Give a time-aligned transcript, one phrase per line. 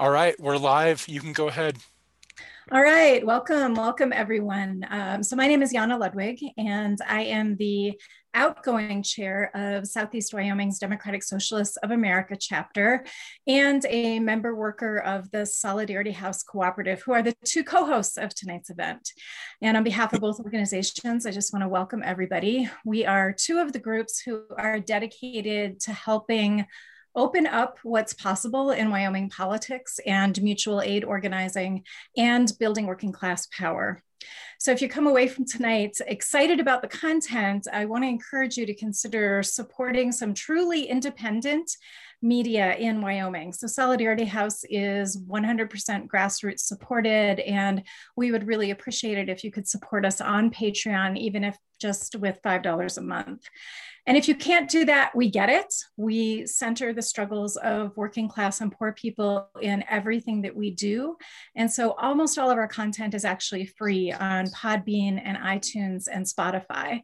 [0.00, 1.06] All right, we're live.
[1.06, 1.78] You can go ahead.
[2.72, 4.84] All right, welcome, welcome everyone.
[4.90, 7.92] Um, so my name is Yana Ludwig and I am the
[8.34, 13.04] outgoing chair of Southeast Wyoming's Democratic Socialists of America chapter
[13.46, 18.34] and a member worker of the Solidarity House Cooperative, who are the two co-hosts of
[18.34, 19.12] tonight's event.
[19.62, 22.68] And on behalf of both organizations, I just wanna welcome everybody.
[22.84, 26.66] We are two of the groups who are dedicated to helping
[27.14, 31.84] open up what's possible in Wyoming politics and mutual aid organizing
[32.16, 34.02] and building working class power.
[34.58, 38.56] So if you come away from tonight excited about the content, I want to encourage
[38.56, 41.70] you to consider supporting some truly independent
[42.22, 43.52] media in Wyoming.
[43.52, 47.82] So Solidarity House is 100% grassroots supported, and
[48.16, 52.16] we would really appreciate it if you could support us on Patreon, even if just
[52.16, 53.46] with $5 a month.
[54.06, 55.72] And if you can't do that, we get it.
[55.96, 61.16] We center the struggles of working class and poor people in everything that we do.
[61.56, 66.26] And so almost all of our content is actually free on Podbean and iTunes and
[66.26, 67.00] Spotify.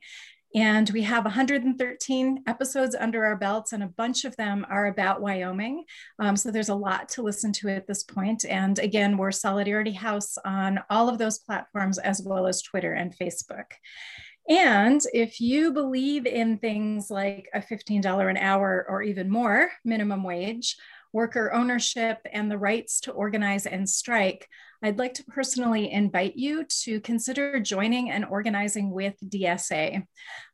[0.54, 5.22] And we have 113 episodes under our belts, and a bunch of them are about
[5.22, 5.84] Wyoming.
[6.18, 8.44] Um, so there's a lot to listen to at this point.
[8.44, 13.16] And again, we're Solidarity House on all of those platforms, as well as Twitter and
[13.16, 13.66] Facebook.
[14.50, 20.24] And if you believe in things like a $15 an hour or even more minimum
[20.24, 20.76] wage,
[21.12, 24.48] worker ownership, and the rights to organize and strike,
[24.82, 30.04] I'd like to personally invite you to consider joining and organizing with DSA.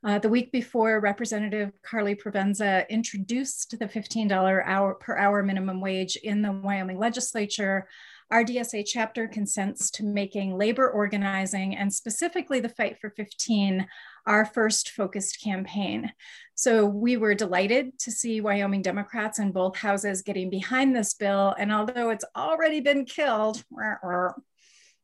[0.05, 6.17] Uh, the week before, Representative Carly Provenza introduced the $15 hour per hour minimum wage
[6.17, 7.89] in the Wyoming legislature.
[8.29, 13.87] Our DSA chapter consents to making labor organizing and specifically the Fight for 15
[14.27, 16.13] our first focused campaign.
[16.57, 21.55] So we were delighted to see Wyoming Democrats in both houses getting behind this bill.
[21.57, 23.63] And although it's already been killed,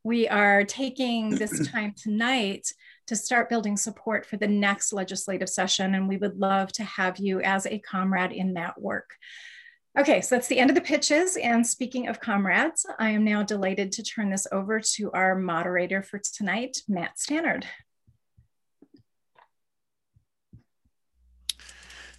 [0.03, 2.73] we are taking this time tonight
[3.07, 5.95] to start building support for the next legislative session.
[5.95, 9.15] And we would love to have you as a comrade in that work.
[9.99, 11.37] Okay, so that's the end of the pitches.
[11.37, 16.03] And speaking of comrades, I am now delighted to turn this over to our moderator
[16.03, 17.67] for tonight, Matt Stannard.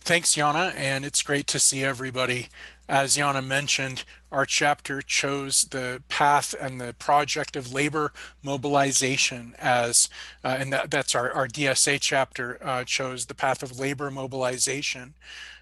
[0.02, 2.50] Thanks, Yana, and it's great to see everybody.
[2.88, 8.12] As Yana mentioned, our chapter chose the path and the project of labor
[8.44, 10.10] mobilization as,
[10.44, 15.16] uh, and that, that's our, our DSA chapter uh, chose the path of labor mobilization,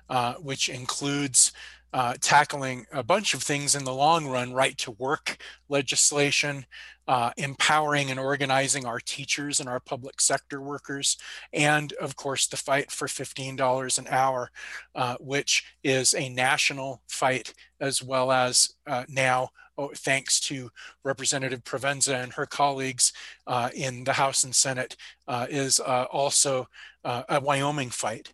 [0.10, 1.54] uh, which includes
[1.94, 5.38] uh, tackling a bunch of things in the long run, right to work
[5.70, 6.66] legislation,
[7.08, 11.18] uh, empowering and organizing our teachers and our public sector workers,
[11.52, 14.50] and of course the fight for $15 an hour,
[14.96, 20.70] uh, which is a national fight as well as uh, now oh, thanks to
[21.04, 23.12] Representative Provenza and her colleagues
[23.48, 24.96] uh, in the House and Senate,
[25.28, 26.68] uh, is also
[27.04, 28.32] a Wyoming fight.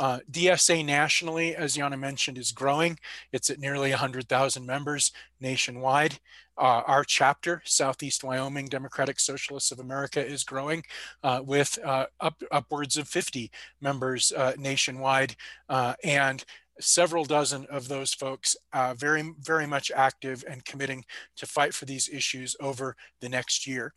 [0.00, 2.98] Uh, DSA nationally, as Yana mentioned, is growing.
[3.32, 5.12] It's at nearly 100,000 members
[5.42, 6.18] nationwide.
[6.56, 10.84] Uh, our chapter, Southeast Wyoming Democratic Socialists of America, is growing
[11.22, 13.50] uh, with uh, up, upwards of 50
[13.82, 15.36] members uh, nationwide.
[15.68, 16.46] Uh, and
[16.80, 18.56] several dozen of those folks
[18.96, 21.04] very, very much active and committing
[21.36, 23.92] to fight for these issues over the next year.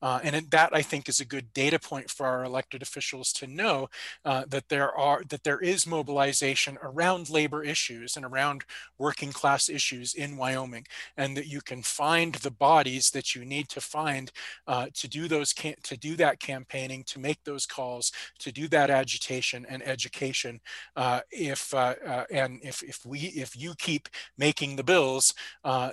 [0.00, 3.46] Uh, and that I think is a good data point for our elected officials to
[3.46, 3.88] know
[4.24, 8.64] uh, that there are that there is mobilization around labor issues and around
[8.98, 13.68] working class issues in Wyoming, and that you can find the bodies that you need
[13.70, 14.30] to find
[14.66, 18.90] uh, to do those to do that campaigning, to make those calls, to do that
[18.90, 20.60] agitation and education.
[20.96, 25.34] Uh, if uh, uh, and if if we if you keep making the bills,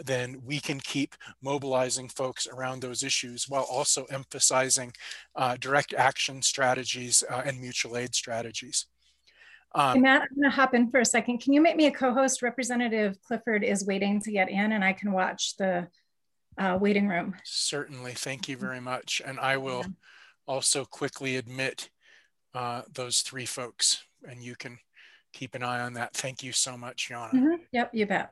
[0.04, 4.94] then we can keep mobilizing folks around those issues while also also emphasizing
[5.36, 8.88] uh, direct action strategies uh, and mutual aid strategies.
[9.74, 11.40] Um, hey Matt, I'm going to hop in for a second.
[11.40, 12.42] Can you make me a co-host?
[12.42, 15.88] Representative Clifford is waiting to get in, and I can watch the
[16.58, 17.36] uh, waiting room.
[17.44, 19.22] Certainly, thank you very much.
[19.26, 19.88] And I will yeah.
[20.48, 21.90] also quickly admit
[22.54, 24.78] uh, those three folks, and you can
[25.34, 26.14] keep an eye on that.
[26.14, 27.34] Thank you so much, Yana.
[27.34, 27.60] Mm -hmm.
[27.72, 28.30] Yep, you bet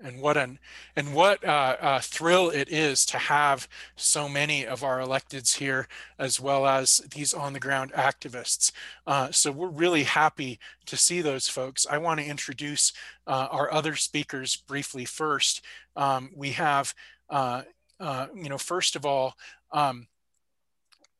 [0.00, 0.58] and what an
[0.94, 5.88] and what uh, uh, thrill it is to have so many of our electeds here
[6.18, 8.72] as well as these on the ground activists.
[9.06, 11.86] Uh, so we're really happy to see those folks.
[11.90, 12.92] I want to introduce
[13.26, 15.64] uh, our other speakers briefly first.
[15.96, 16.94] Um, we have
[17.30, 17.62] uh,
[17.98, 19.34] uh, you know first of all
[19.72, 20.06] um,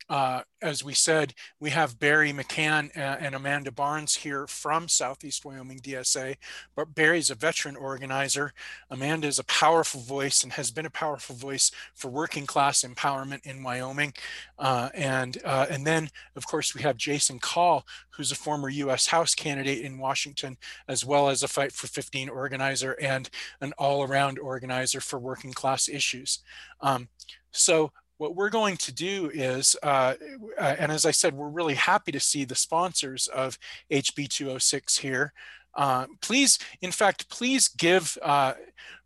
[0.08, 5.80] uh, as we said, we have Barry McCann and Amanda Barnes here from Southeast Wyoming
[5.80, 6.36] DSA.
[6.74, 8.52] But Barry's a veteran organizer.
[8.88, 13.44] Amanda is a powerful voice and has been a powerful voice for working class empowerment
[13.44, 14.14] in Wyoming.
[14.58, 19.06] Uh, and, uh, and then, of course, we have Jason Call, who's a former U.S.
[19.08, 20.56] House candidate in Washington,
[20.88, 23.28] as well as a Fight for 15 organizer and
[23.60, 26.40] an all-around organizer for working class issues.
[26.80, 27.08] Um,
[27.50, 30.14] so what we're going to do is, uh,
[30.58, 33.58] uh, and as I said, we're really happy to see the sponsors of
[33.90, 35.32] HB 206 here.
[35.74, 38.54] Uh, please, in fact, please give uh,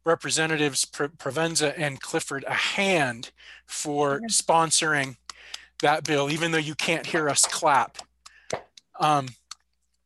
[0.04, 3.32] Representatives Provenza and Clifford a hand
[3.66, 5.16] for sponsoring
[5.82, 7.98] that bill, even though you can't hear us clap.
[9.00, 9.28] Um,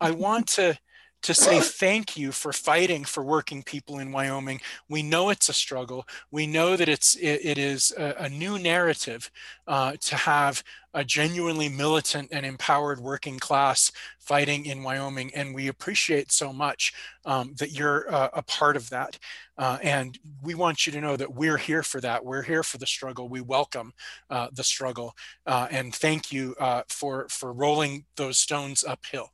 [0.00, 0.78] I want to
[1.24, 4.60] to say thank you for fighting for working people in Wyoming.
[4.90, 6.06] We know it's a struggle.
[6.30, 9.30] We know that it's it, it is a, a, new narrative
[9.66, 10.62] uh, to have
[10.92, 16.92] a genuinely militant and empowered working class fighting in Wyoming, and we appreciate so much
[17.24, 19.18] um, that you're uh, a part of that.
[19.56, 22.22] Uh, and we want you to know that we're here for that.
[22.22, 23.30] We're here for the struggle.
[23.30, 23.94] We welcome
[24.28, 25.16] uh, the struggle,
[25.46, 29.30] uh, and thank you uh, for for rolling those stones uphill.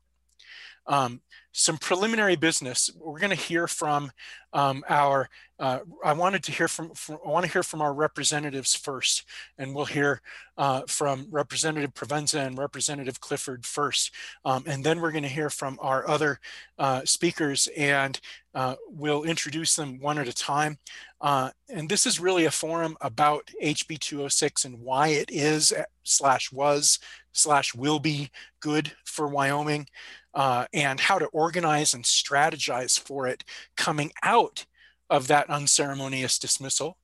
[0.90, 1.20] Um,
[1.52, 2.90] some preliminary business.
[2.96, 4.12] We're going to hear from
[4.52, 5.28] um, our,
[5.58, 9.25] uh, I wanted to hear from, from, I want to hear from our representatives first,
[9.58, 10.20] and we'll hear
[10.56, 14.12] uh, from Representative Provenza and Representative Clifford first.
[14.44, 16.40] Um, and then we're going to hear from our other
[16.78, 18.20] uh, speakers and
[18.54, 20.78] uh, we'll introduce them one at a time.
[21.20, 25.72] Uh, and this is really a forum about HB 206 and why it is
[26.02, 26.98] slash was
[27.32, 29.86] slash will be good for Wyoming
[30.35, 33.44] uh, and how to organize and strategize for it
[33.77, 34.67] coming out
[35.09, 36.97] of that unceremonious dismissal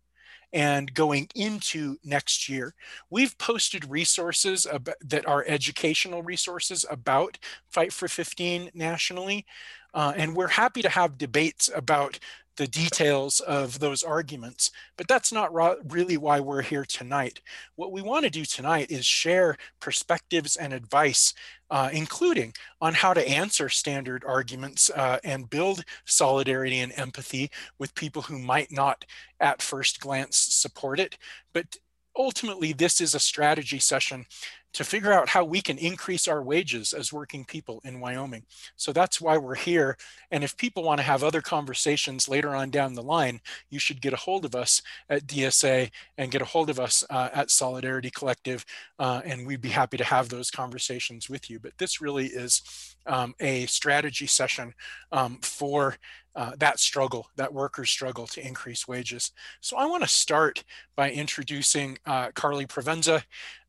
[0.52, 2.75] and going into next year.
[3.11, 4.67] We've posted resources
[5.00, 7.38] that are educational resources about
[7.69, 9.44] Fight for 15 nationally.
[9.93, 12.19] Uh, and we're happy to have debates about
[12.56, 15.52] the details of those arguments, but that's not
[15.92, 17.40] really why we're here tonight.
[17.76, 21.34] What we want to do tonight is share perspectives and advice,
[21.70, 27.94] uh, including on how to answer standard arguments uh, and build solidarity and empathy with
[27.94, 29.04] people who might not
[29.40, 31.18] at first glance support it.
[31.52, 31.76] But
[32.16, 34.26] ultimately, this is a strategy session
[34.76, 38.44] to figure out how we can increase our wages as working people in Wyoming.
[38.76, 39.96] So that's why we're here.
[40.31, 43.40] And if people want to have other conversations later on down the line,
[43.70, 47.02] you should get a hold of us at DSA and get a hold of us
[47.08, 48.67] uh, at Solidarity Collective.
[48.99, 51.58] Uh, and we'd be happy to have those conversations with you.
[51.58, 52.61] But this really is
[53.06, 54.75] um, a strategy session
[55.11, 55.96] um, for
[56.36, 59.32] uh, that struggle, that workers struggle to increase wages.
[59.60, 60.62] So I want to start
[60.94, 63.22] by introducing uh, Carly Provenza,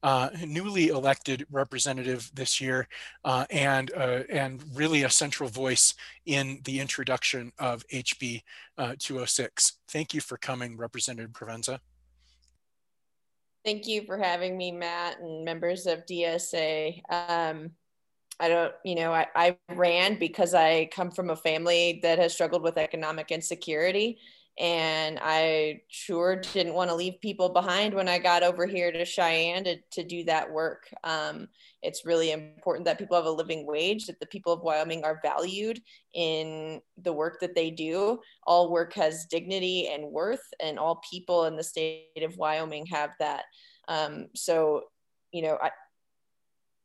[0.03, 2.87] uh, newly elected representative this year,
[3.23, 8.43] uh, and uh, and really a central voice in the introduction of HB
[8.77, 9.77] uh, 206.
[9.87, 11.79] Thank you for coming, Representative Provenza.
[13.63, 17.01] Thank you for having me, Matt, and members of DSA.
[17.09, 17.71] Um,
[18.39, 22.33] I don't, you know, I, I ran because I come from a family that has
[22.33, 24.19] struggled with economic insecurity.
[24.59, 29.05] And I sure didn't want to leave people behind when I got over here to
[29.05, 30.87] Cheyenne to, to do that work.
[31.03, 31.47] Um,
[31.83, 35.19] it's really important that people have a living wage, that the people of Wyoming are
[35.21, 35.79] valued
[36.15, 38.19] in the work that they do.
[38.47, 43.11] All work has dignity and worth, and all people in the state of Wyoming have
[43.19, 43.44] that.
[43.87, 44.85] Um, so,
[45.31, 45.69] you know, I,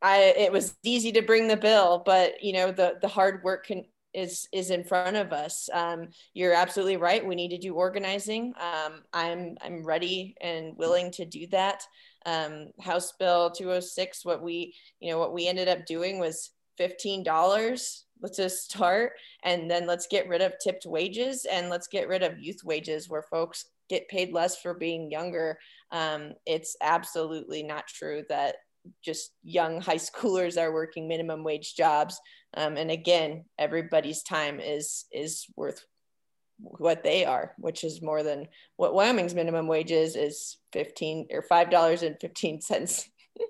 [0.03, 3.67] I it was easy to bring the bill, but you know the the hard work
[3.67, 5.69] can is is in front of us.
[5.73, 7.27] Um, you're absolutely right.
[7.27, 8.53] We need to do organizing.
[8.61, 11.85] Um, I'm I'm ready and willing to do that.
[12.27, 14.25] Um, House Bill 206.
[14.25, 18.05] What we you know what we ended up doing was fifteen dollars.
[18.21, 22.23] Let's just start, and then let's get rid of tipped wages, and let's get rid
[22.23, 25.59] of youth wages, where folks get paid less for being younger.
[25.91, 28.57] Um, it's absolutely not true that
[29.05, 32.21] just young high schoolers are working minimum wage jobs.
[32.55, 35.85] Um, and again everybody's time is is worth
[36.59, 38.47] what they are which is more than
[38.77, 43.09] what wyoming's minimum wage is is 15 or five dollars and 15 cents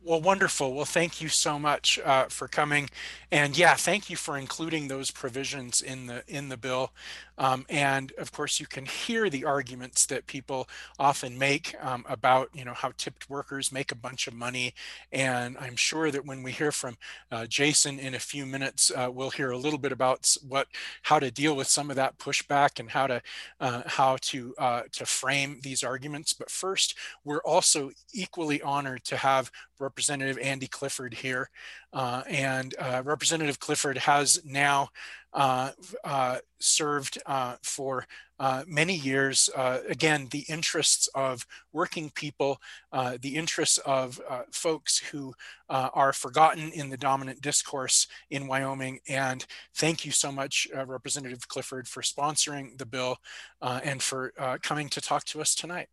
[0.00, 0.74] Well, wonderful.
[0.74, 2.88] Well, thank you so much uh, for coming,
[3.32, 6.92] and yeah, thank you for including those provisions in the in the bill.
[7.36, 12.48] Um, and of course, you can hear the arguments that people often make um, about,
[12.54, 14.74] you know, how tipped workers make a bunch of money.
[15.12, 16.96] And I'm sure that when we hear from
[17.30, 20.66] uh, Jason in a few minutes, uh, we'll hear a little bit about what,
[21.02, 23.22] how to deal with some of that pushback and how to,
[23.60, 26.32] uh, how to, uh, to frame these arguments.
[26.32, 31.50] But first, we're also equally honored to have Representative Andi Clifford here.
[31.92, 34.90] Uh, and uh, Representative Clifford has now
[35.34, 35.70] uh,
[36.04, 38.06] uh, served uh, for
[38.40, 39.50] uh, many years.
[39.54, 42.58] Uh, again, the interests of working people,
[43.20, 44.20] the interests of
[44.50, 45.34] folks who
[45.68, 49.00] are forgotten in the dominant discourse in Wyoming.
[49.08, 49.44] And
[49.74, 53.18] thank you so much, Representative Clifford, for sponsoring the bill
[53.60, 54.32] and for
[54.62, 55.88] coming to talk to us tonight.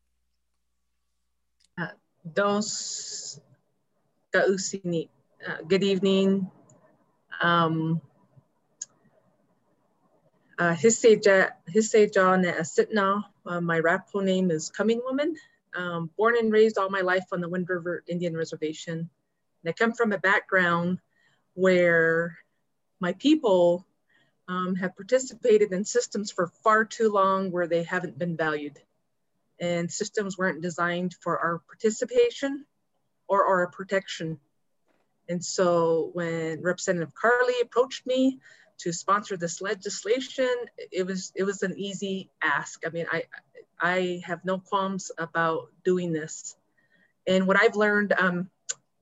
[4.35, 4.75] Dos
[5.69, 6.51] good evening.
[7.41, 8.01] Um,
[10.59, 10.75] uh,
[13.45, 15.37] uh, my Arapaho name is Coming Woman.
[15.73, 19.09] Um, born and raised all my life on the Wind River Indian Reservation.
[19.63, 20.99] And I come from a background
[21.53, 22.37] where
[22.99, 23.85] my people
[24.49, 28.77] um, have participated in systems for far too long where they haven't been valued.
[29.61, 32.65] And systems weren't designed for our participation
[33.27, 34.39] or our protection.
[35.27, 38.39] And so when Representative Carly approached me
[38.79, 40.53] to sponsor this legislation,
[40.91, 42.81] it was it was an easy ask.
[42.85, 43.23] I mean, I
[43.79, 46.55] I have no qualms about doing this.
[47.27, 48.49] And what I've learned um,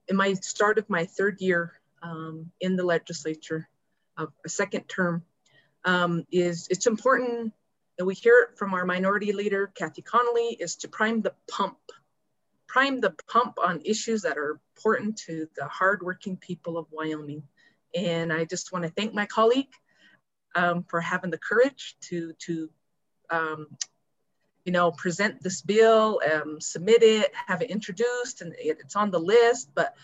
[0.08, 3.68] in my start of my third year um, in the legislature,
[4.16, 5.24] of a second term,
[5.84, 7.52] um, is it's important
[7.98, 11.78] that we hear it from our minority leader, Cathy Connolly, is to prime the pump.
[12.74, 17.44] Prime the pump on issues that are important to the hardworking people of Wyoming.
[17.94, 19.72] And I just want to thank my colleague
[20.56, 22.68] um, for having the courage to, to
[23.30, 23.68] um,
[24.64, 29.12] you know, present this bill, um, submit it, have it introduced, and it, it's on
[29.12, 29.70] the list.
[29.72, 29.94] But,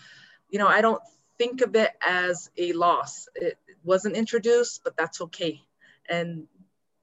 [0.49, 1.03] you know, I don't
[1.37, 3.27] think of it as a loss.
[3.35, 5.59] It, wasn't introduced, but that's okay.
[6.07, 6.47] And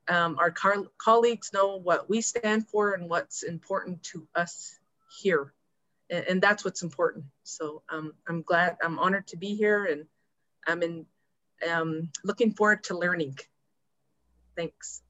[0.08, 0.54] um, our
[0.96, 4.78] colleagues know what we stand for and what's important to us
[5.20, 5.52] here.
[6.10, 7.24] And, and that's what's important.
[7.44, 10.04] So um, I'm glad, I'm honored to be here and
[10.66, 11.06] I'm in,
[11.70, 13.38] um, looking forward to learning.
[14.56, 15.02] Thanks.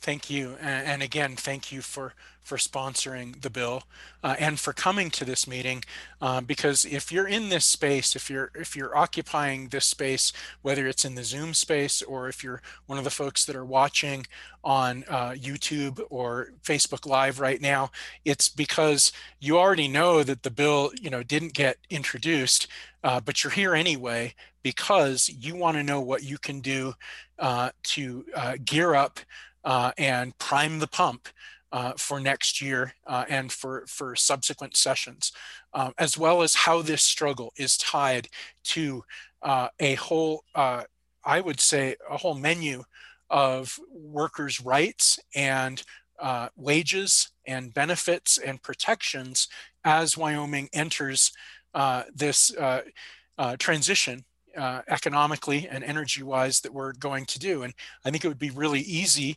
[0.00, 0.56] Thank you.
[0.60, 2.12] And again, thank you for,
[2.42, 3.84] for sponsoring the bill
[4.22, 5.82] uh, and for coming to this meeting.
[6.20, 10.86] Uh, because if you're in this space, if you're if you're occupying this space, whether
[10.86, 14.26] it's in the Zoom space or if you're one of the folks that are watching
[14.62, 17.90] on uh, YouTube or Facebook Live right now,
[18.24, 19.10] it's because
[19.40, 22.68] you already know that the bill, you know, didn't get introduced,
[23.02, 26.94] uh, but you're here anyway because you want to know what you can do
[27.38, 29.20] uh, to uh, gear up
[29.66, 31.28] uh, and prime the pump
[31.72, 35.32] uh, for next year uh, and for, for subsequent sessions,
[35.74, 38.28] um, as well as how this struggle is tied
[38.62, 39.02] to
[39.42, 40.84] uh, a whole, uh,
[41.24, 42.84] I would say, a whole menu
[43.28, 45.82] of workers' rights and
[46.20, 49.48] uh, wages and benefits and protections
[49.84, 51.32] as Wyoming enters
[52.14, 52.52] this
[53.58, 54.24] transition
[54.56, 57.62] uh, economically and energy wise that we're going to do.
[57.62, 59.36] And I think it would be really easy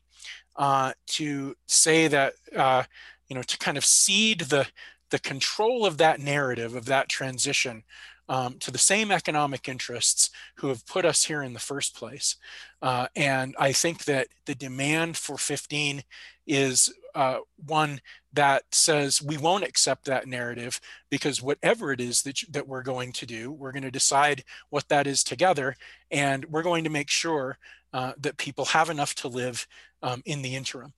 [0.55, 2.83] uh, to say that, uh,
[3.27, 4.67] you know, to kind of cede the,
[5.09, 7.83] the control of that narrative of that transition
[8.29, 12.35] um, to the same economic interests who have put us here in the first place.
[12.81, 16.03] Uh, and I think that the demand for 15
[16.45, 17.99] is uh, one
[18.31, 22.81] that says we won't accept that narrative because whatever it is that, you, that we're
[22.81, 25.75] going to do, we're going to decide what that is together.
[26.09, 27.57] And we're going to make sure
[27.91, 29.67] uh, that people have enough to live
[30.01, 30.93] um, in the interim.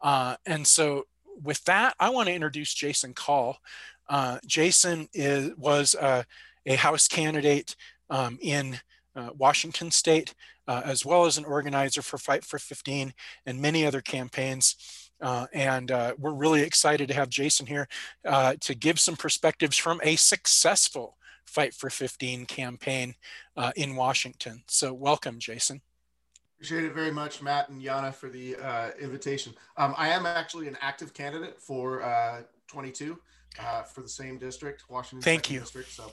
[0.00, 1.04] Uh, and so
[1.42, 3.58] with that, I want to introduce Jason Call.
[4.08, 6.24] Uh, Jason is, was a
[6.76, 7.76] House candidate
[8.08, 8.80] um, in
[9.14, 10.34] uh, Washington State,
[10.66, 13.12] uh, as well as an organizer for Fight for 15
[13.44, 15.01] and many other campaigns.
[15.22, 17.88] Uh, and uh, we're really excited to have Jason here
[18.26, 23.14] uh, to give some perspectives from a successful Fight for 15 campaign
[23.58, 24.62] uh, in Washington.
[24.68, 25.82] So welcome, Jason.
[26.56, 29.52] Appreciate it very much, Matt and Yana, for the uh, invitation.
[29.76, 33.18] Um, I am actually an active candidate for uh, 22
[33.92, 35.60] for the same district, Washington Thank you.
[35.60, 35.90] District.
[35.90, 36.12] So,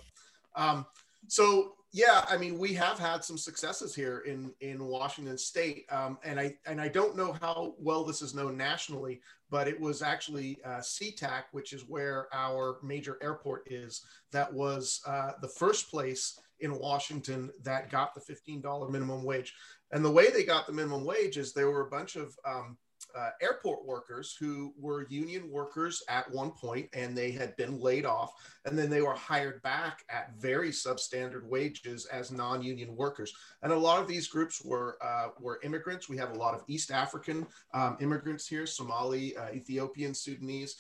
[0.58, 0.86] um,
[1.28, 6.20] so yeah, I mean, we have had some successes here in in Washington State, um,
[6.24, 10.04] and I and I don't know how well this is known nationally, but it was
[10.04, 15.90] actually uh, SeaTac, which is where our major airport is, that was uh, the first
[15.90, 19.56] place in Washington that got the fifteen dollar minimum wage.
[19.92, 22.78] And the way they got the minimum wage is there were a bunch of um,
[23.16, 28.06] uh, airport workers who were union workers at one point and they had been laid
[28.06, 28.32] off
[28.66, 33.34] and then they were hired back at very substandard wages as non-union workers.
[33.64, 36.10] And a lot of these groups were uh, were immigrants.
[36.10, 40.76] We have a lot of east african um, immigrants here somali uh, ethiopian sudanese.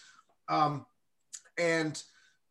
[0.47, 0.85] Um,
[1.57, 2.01] and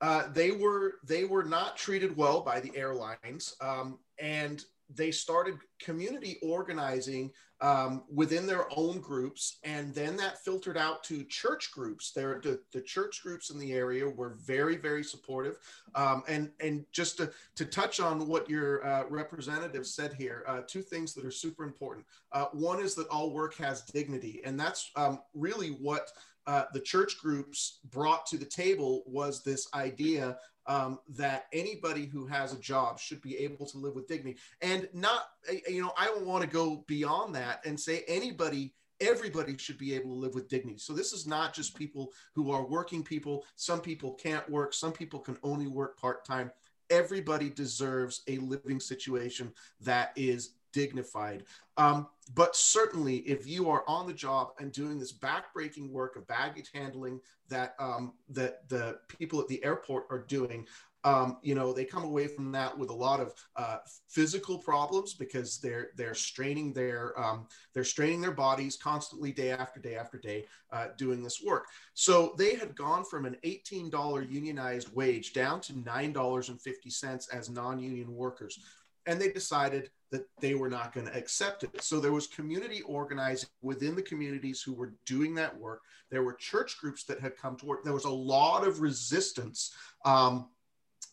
[0.00, 5.58] uh, they were they were not treated well by the airlines um, and they started
[5.80, 12.12] community organizing um, within their own groups, and then that filtered out to church groups.
[12.12, 15.58] There, the, the church groups in the area were very, very supportive.
[15.94, 20.60] Um, and and just to, to touch on what your uh, representative said here, uh,
[20.66, 22.06] two things that are super important.
[22.32, 26.10] Uh, one is that all work has dignity, and that's um, really what
[26.48, 32.26] uh, the church groups brought to the table was this idea um, that anybody who
[32.26, 34.38] has a job should be able to live with dignity.
[34.62, 35.28] And not
[35.68, 39.94] you know i don't want to go beyond that and say anybody everybody should be
[39.94, 40.78] able to live with dignity.
[40.78, 43.44] So this is not just people who are working people.
[43.54, 44.74] Some people can't work.
[44.74, 46.50] Some people can only work part-time.
[46.90, 49.52] Everybody deserves a living situation
[49.82, 51.42] that is dignified.
[51.76, 52.06] Um,
[52.36, 56.70] but certainly, if you are on the job and doing this backbreaking work of baggage
[56.72, 60.66] handling that um, that the people at the airport are doing,
[61.04, 65.14] um, you know, they come away from that with a lot of uh, physical problems
[65.14, 70.18] because they're they're straining their um, they're straining their bodies constantly day after day after
[70.18, 71.66] day uh, doing this work.
[71.94, 78.60] So they had gone from an $18 unionized wage down to $9.50 as non-union workers,
[79.08, 81.82] and they decided that they were not going to accept it.
[81.82, 85.80] So there was community organizing within the communities who were doing that work.
[86.10, 87.84] There were church groups that had come to work.
[87.84, 89.74] There was a lot of resistance
[90.04, 90.48] um,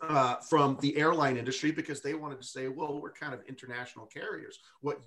[0.01, 4.05] uh, from the airline industry because they wanted to say, well, we're kind of international
[4.05, 4.59] carriers.
[4.81, 4.99] What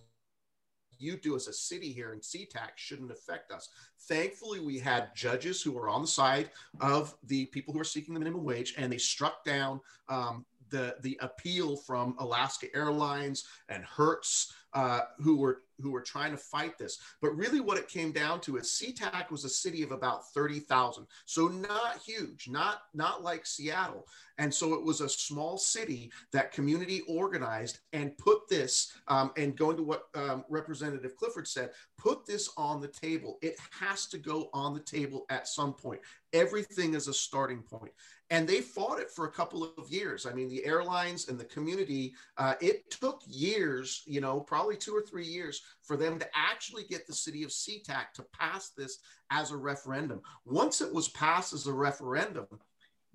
[0.99, 3.69] you do as a city here in SeaTac shouldn't affect us.
[4.09, 8.15] Thankfully, we had judges who were on the side of the people who are seeking
[8.15, 13.85] the minimum wage, and they struck down um, the the appeal from Alaska Airlines and
[13.85, 16.99] Hertz, uh, who were who were trying to fight this.
[17.23, 20.61] But really, what it came down to is SeaTac was a city of about thirty
[20.61, 24.07] thousand, so not huge, not not like Seattle.
[24.41, 28.93] And so it was a small city that community organized and put this.
[29.09, 33.39] Um, and going to what um, Representative Clifford said, put this on the table.
[33.43, 36.01] It has to go on the table at some point.
[36.33, 37.93] Everything is a starting point
[38.31, 40.27] and they fought it for a couple of years.
[40.27, 44.95] I mean, the airlines and the community, uh, it took years, you know, probably two
[44.95, 48.99] or three years for them to actually get the city of SeaTac to pass this
[49.31, 50.21] as a referendum.
[50.45, 52.47] Once it was passed as a referendum,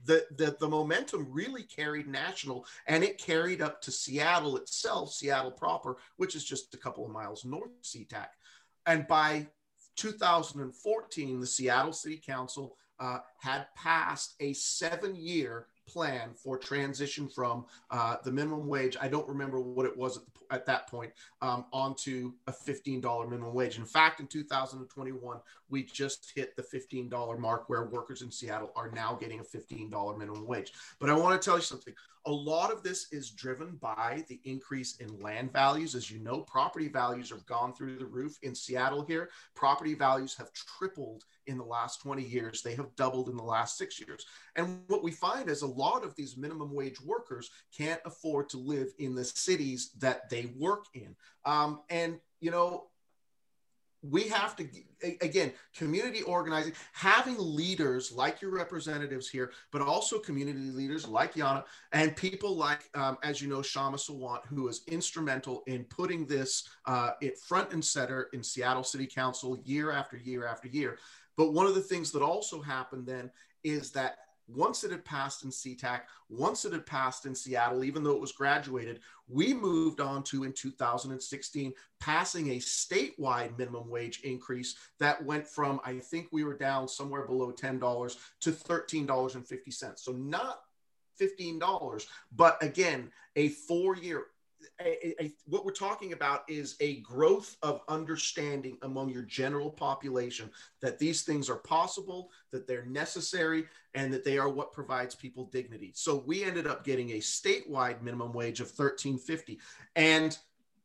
[0.06, 5.52] the, the, the momentum really carried national and it carried up to Seattle itself, Seattle
[5.52, 8.28] proper, which is just a couple of miles north SeaTac.
[8.86, 9.48] And by
[9.96, 17.66] 2014, the Seattle City Council uh, had passed a seven year plan for transition from
[17.92, 18.96] uh, the minimum wage.
[19.02, 23.30] I don't remember what it was at, the, at that point um, onto a $15
[23.30, 23.78] minimum wage.
[23.78, 25.38] In fact, in 2021,
[25.70, 30.18] we just hit the $15 mark where workers in Seattle are now getting a $15
[30.18, 30.72] minimum wage.
[31.00, 31.94] But I want to tell you something.
[32.26, 35.94] A lot of this is driven by the increase in land values.
[35.94, 39.30] As you know, property values have gone through the roof in Seattle here.
[39.56, 42.62] Property values have tripled in the last 20 years.
[42.62, 44.26] They have doubled in the last six years.
[44.56, 48.58] And what we find is a lot of these minimum wage workers can't afford to
[48.58, 51.16] live in the cities that they work in.
[51.44, 52.88] Um, and, you know,
[54.10, 54.68] we have to
[55.22, 61.64] again community organizing having leaders like your representatives here but also community leaders like yana
[61.94, 66.68] and people like um, as you know Kshama Sawant who is instrumental in putting this
[66.86, 70.98] uh, it front and center in seattle city council year after year after year.
[71.36, 73.32] But one of the things that also happened then
[73.64, 78.04] is that once it had passed in SeaTac, once it had passed in Seattle, even
[78.04, 84.22] though it was graduated, we moved on to in 2016 passing a statewide minimum wage
[84.24, 90.00] increase that went from, I think we were down somewhere below $10 to $13.50.
[90.00, 90.62] So not
[91.22, 94.26] $15, but again, a four year
[94.82, 100.50] a, a, what we're talking about is a growth of understanding among your general population
[100.82, 105.46] that these things are possible, that they're necessary, and that they are what provides people
[105.46, 105.92] dignity.
[105.96, 109.60] So we ended up getting a statewide minimum wage of 1350
[109.96, 110.38] and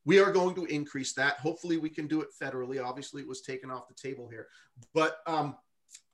[0.04, 1.38] we are going to increase that.
[1.38, 2.82] Hopefully, we can do it federally.
[2.82, 4.46] Obviously, it was taken off the table here,
[4.94, 5.54] but um,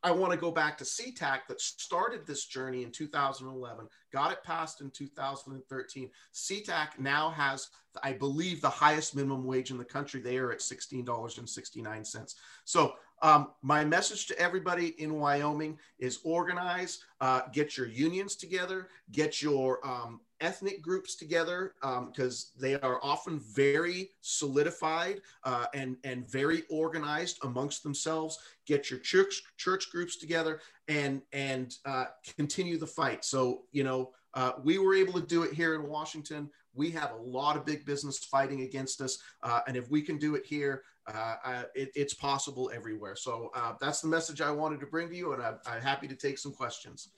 [0.04, 4.44] I want to go back to SeaTac that started this journey in 2011, got it
[4.44, 6.10] passed in 2013.
[6.34, 7.70] SeaTac now has,
[8.02, 10.20] I believe, the highest minimum wage in the country.
[10.20, 12.34] They are at $16.69.
[12.66, 18.88] So um, my message to everybody in Wyoming is organize, uh, get your unions together,
[19.10, 25.96] get your um, ethnic groups together because um, they are often very solidified uh, and
[26.04, 28.38] and very organized amongst themselves.
[28.66, 33.24] Get your church church groups together and and uh, continue the fight.
[33.24, 36.50] So you know uh, we were able to do it here in Washington.
[36.74, 40.18] We have a lot of big business fighting against us, uh, and if we can
[40.18, 43.14] do it here, uh, it, it's possible everywhere.
[43.16, 46.08] So uh, that's the message I wanted to bring to you, and I'm, I'm happy
[46.08, 47.10] to take some questions.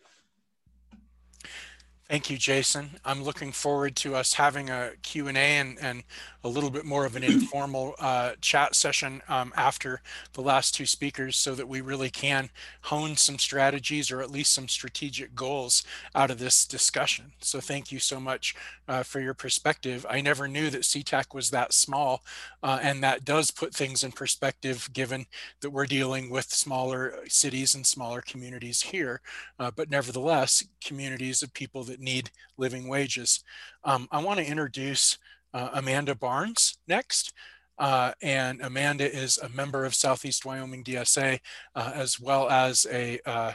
[2.08, 2.90] Thank you, Jason.
[3.04, 6.04] I'm looking forward to us having a Q&A and, and
[6.46, 10.00] a little bit more of an informal uh, chat session um, after
[10.34, 12.48] the last two speakers so that we really can
[12.82, 15.82] hone some strategies or at least some strategic goals
[16.14, 17.32] out of this discussion.
[17.40, 18.54] So thank you so much
[18.86, 20.06] uh, for your perspective.
[20.08, 22.22] I never knew that SeaTac was that small
[22.62, 25.26] uh, and that does put things in perspective given
[25.62, 29.20] that we're dealing with smaller cities and smaller communities here,
[29.58, 33.42] uh, but nevertheless, communities of people that need living wages.
[33.82, 35.18] Um, I want to introduce
[35.56, 37.32] uh, Amanda Barnes next.
[37.78, 41.40] Uh, and Amanda is a member of Southeast Wyoming DSA,
[41.74, 43.52] uh, as well as a, uh,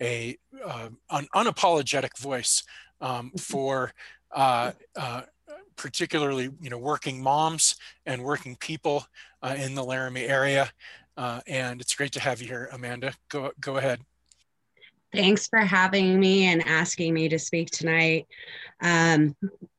[0.00, 2.62] a uh, an unapologetic voice
[3.00, 3.92] um, for
[4.32, 4.72] uh,
[5.76, 9.06] particularly you know working moms and working people
[9.56, 10.70] in the Laramie area.
[11.16, 13.12] and it's great to have you here, Amanda.
[13.28, 14.00] Go go ahead.
[15.12, 18.26] Thanks for having me and asking me to speak tonight.
[18.80, 19.36] Um,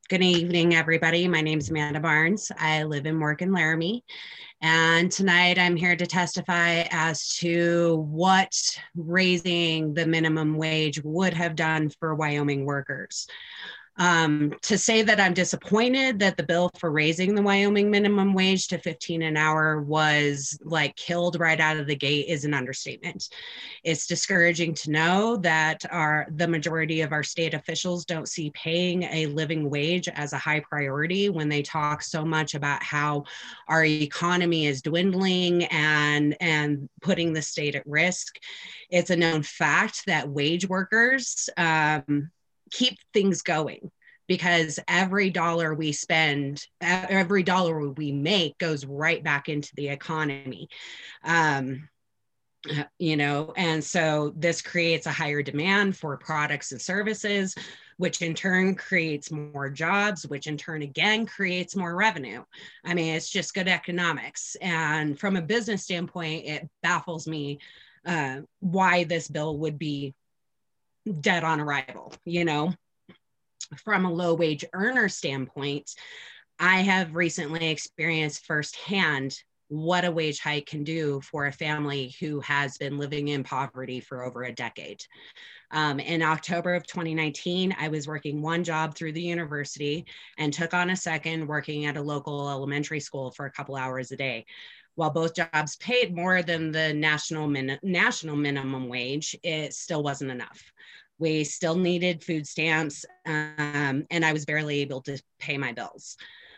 [0.07, 1.27] Good evening, everybody.
[1.27, 2.51] My name is Amanda Barnes.
[2.59, 4.03] I live in Morgan, Laramie.
[4.61, 8.55] And tonight I'm here to testify as to what
[8.95, 13.25] raising the minimum wage would have done for Wyoming workers.
[13.97, 18.67] Um, to say that I'm disappointed that the bill for raising the Wyoming minimum wage
[18.67, 23.29] to 15 an hour was like killed right out of the gate is an understatement.
[23.85, 29.03] It's discouraging to know that our the majority of our state officials don't see paying
[29.03, 33.23] a living wage as a high priority when they talk so much about how
[33.69, 38.39] our economy is dwindling and and putting the state at risk.
[38.89, 42.31] It's a known fact that wage workers um,
[42.71, 43.91] keep things going
[44.27, 50.67] because every dollar we spend every dollar we make goes right back into the economy.
[51.23, 51.89] Um,
[52.97, 57.53] you know and so this creates a higher demand for products and services
[57.97, 62.43] which in turn creates more jobs which in turn again creates more revenue.
[62.83, 64.57] I mean it's just good economics.
[64.61, 67.59] And from a business standpoint it baffles me
[68.05, 70.13] uh, why this bill would be
[71.21, 72.73] dead on arrival, you know,
[73.83, 75.91] from a low wage earner standpoint,
[76.59, 79.37] I have recently experienced firsthand
[79.67, 83.99] what a wage hike can do for a family who has been living in poverty
[83.99, 85.01] for over a decade.
[85.71, 90.05] Um, in October of 2019, I was working one job through the university
[90.37, 94.11] and took on a second working at a local elementary school for a couple hours
[94.11, 94.45] a day.
[94.95, 100.31] While both jobs paid more than the national min- national minimum wage, it still wasn't
[100.31, 100.61] enough.
[101.19, 106.17] We still needed food stamps, um, and I was barely able to pay my bills.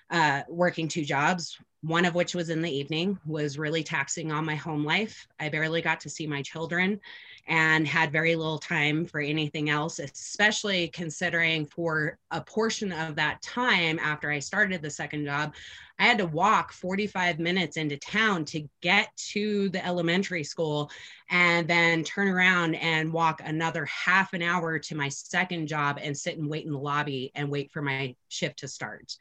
[0.10, 4.46] Uh, working two jobs, one of which was in the evening, was really taxing on
[4.46, 5.28] my home life.
[5.40, 7.00] I barely got to see my children
[7.48, 13.42] and had very little time for anything else, especially considering for a portion of that
[13.42, 15.54] time after I started the second job,
[16.00, 20.92] I had to walk 45 minutes into town to get to the elementary school
[21.30, 26.16] and then turn around and walk another half an hour to my second job and
[26.16, 29.16] sit and wait in the lobby and wait for my shift to start.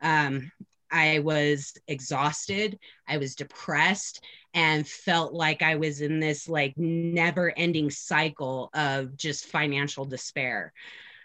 [0.00, 0.50] Um,
[0.90, 7.52] I was exhausted, I was depressed, and felt like I was in this like never
[7.56, 10.72] ending cycle of just financial despair.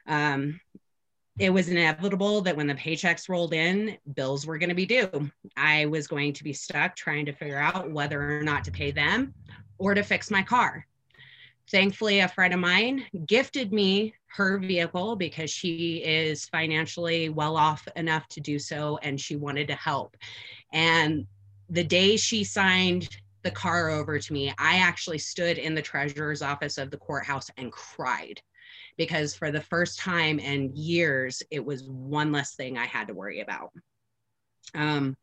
[0.05, 0.59] Um,
[1.37, 5.31] it was inevitable that when the paychecks rolled in, bills were going to be due.
[5.57, 8.91] I was going to be stuck trying to figure out whether or not to pay
[8.91, 9.33] them
[9.77, 10.87] or to fix my car.
[11.71, 17.87] Thankfully, a friend of mine gifted me her vehicle because she is financially well off
[17.95, 20.15] enough to do so and she wanted to help.
[20.73, 21.25] And
[21.69, 23.09] the day she signed
[23.41, 27.49] the car over to me, I actually stood in the treasurer's office of the courthouse
[27.57, 28.41] and cried
[28.97, 33.13] because for the first time in years, it was one less thing I had to
[33.13, 33.71] worry about.
[34.73, 35.15] Um,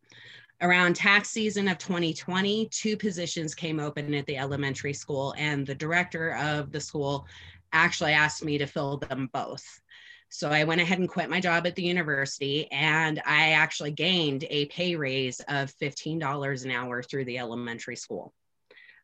[0.63, 5.75] around tax season of 2020, two positions came open at the elementary school, and the
[5.75, 7.27] director of the school
[7.73, 9.81] actually asked me to fill them both.
[10.29, 14.45] So I went ahead and quit my job at the university, and I actually gained
[14.49, 18.33] a pay raise of $15 an hour through the elementary school.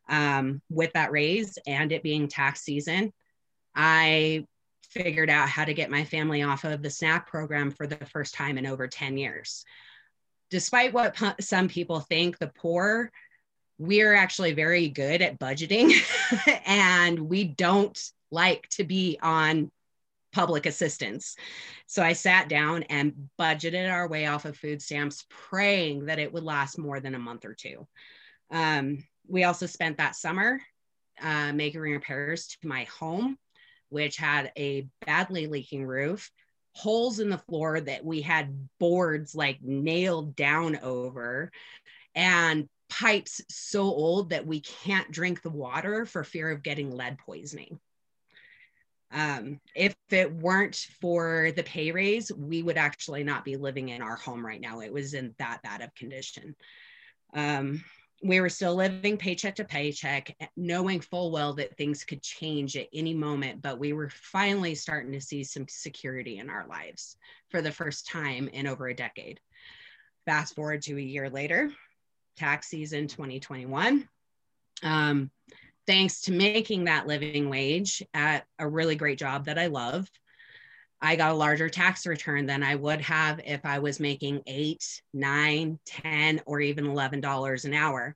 [0.08, 3.12] Um, with that raise and it being tax season,
[3.76, 4.46] I
[4.82, 8.34] figured out how to get my family off of the SNAP program for the first
[8.34, 9.64] time in over 10 years.
[10.50, 13.10] Despite what some people think, the poor,
[13.78, 15.92] we're actually very good at budgeting
[16.66, 17.98] and we don't
[18.30, 19.70] like to be on
[20.32, 21.36] public assistance.
[21.86, 26.32] So I sat down and budgeted our way off of food stamps, praying that it
[26.32, 27.86] would last more than a month or two.
[28.50, 30.60] Um, we also spent that summer
[31.22, 33.38] uh, making repairs to my home,
[33.88, 36.30] which had a badly leaking roof,
[36.72, 41.50] holes in the floor that we had boards like nailed down over,
[42.14, 47.18] and pipes so old that we can't drink the water for fear of getting lead
[47.18, 47.78] poisoning.
[49.12, 54.02] Um, if it weren't for the pay raise, we would actually not be living in
[54.02, 54.80] our home right now.
[54.80, 56.54] It was in that bad of condition.
[57.34, 57.84] Um,
[58.22, 62.88] we were still living paycheck to paycheck, knowing full well that things could change at
[62.92, 67.16] any moment, but we were finally starting to see some security in our lives
[67.48, 69.40] for the first time in over a decade.
[70.26, 71.72] Fast forward to a year later,
[72.36, 74.06] tax season 2021.
[74.82, 75.30] Um,
[75.86, 80.10] thanks to making that living wage at a really great job that I love,
[81.02, 84.84] I got a larger tax return than I would have if I was making eight,
[85.14, 88.14] nine, 10, or even $11 an hour.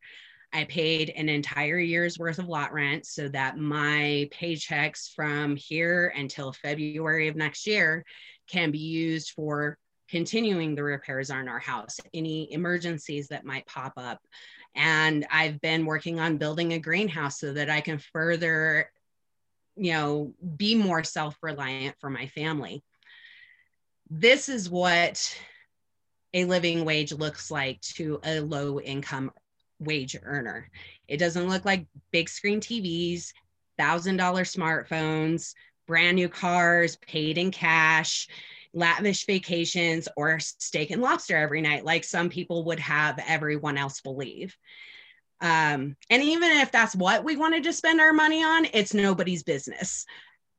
[0.53, 6.13] I paid an entire year's worth of lot rent so that my paychecks from here
[6.17, 8.05] until February of next year
[8.49, 13.95] can be used for continuing the repairs on our house, any emergencies that might pop
[13.97, 14.21] up,
[14.75, 18.91] and I've been working on building a greenhouse so that I can further,
[19.77, 22.83] you know, be more self reliant for my family.
[24.11, 25.37] This is what
[26.33, 29.31] a living wage looks like to a low income
[29.79, 30.71] wage earner.
[31.09, 33.33] It doesn't look like big screen TVs,
[33.79, 35.55] $1,000 smartphones,
[35.87, 38.29] brand new cars, paid in cash
[38.75, 44.01] lavish vacations or steak and lobster every night, like some people would have everyone else
[44.01, 44.57] believe.
[45.41, 49.43] Um, and even if that's what we wanted to spend our money on, it's nobody's
[49.43, 50.07] business.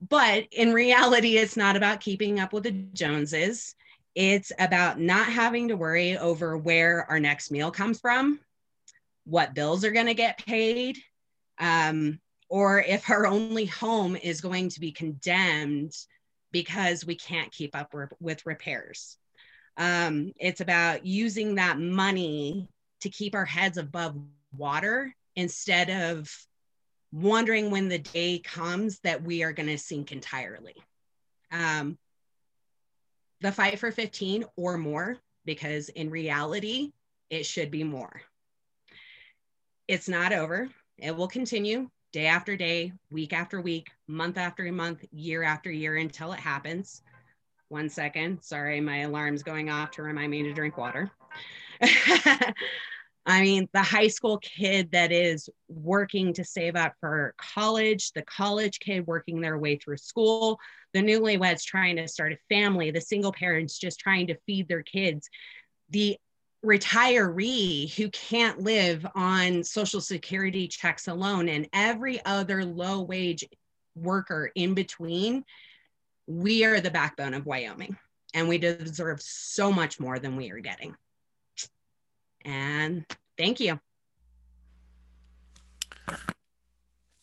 [0.07, 3.75] But in reality, it's not about keeping up with the Joneses.
[4.13, 8.39] It's about not having to worry over where our next meal comes from,
[9.25, 10.97] what bills are going to get paid,
[11.57, 15.93] um, or if our only home is going to be condemned
[16.51, 19.17] because we can't keep up with repairs.
[19.77, 22.69] Um, it's about using that money
[23.01, 24.15] to keep our heads above
[24.57, 26.31] water instead of
[27.11, 30.75] wondering when the day comes that we are going to sink entirely.
[31.51, 31.97] Um,
[33.41, 36.91] the fight for 15 or more, because in reality,
[37.29, 38.21] it should be more.
[39.87, 40.69] It's not over.
[40.97, 45.97] It will continue day after day, week after week, month after month, year after year
[45.97, 47.01] until it happens.
[47.69, 48.41] One second.
[48.41, 51.11] Sorry, my alarm's going off to remind me to drink water.
[53.25, 58.21] I mean, the high school kid that is working to save up for college, the
[58.21, 60.59] college kid working their way through school,
[60.93, 64.83] the newlyweds trying to start a family, the single parents just trying to feed their
[64.83, 65.27] kids,
[65.89, 66.17] the
[66.63, 73.43] retiree who can't live on social security checks alone and every other low wage
[73.95, 75.43] worker in between
[76.27, 77.95] we are the backbone of wyoming
[78.33, 80.95] and we deserve so much more than we are getting
[82.45, 83.05] and
[83.37, 83.79] thank you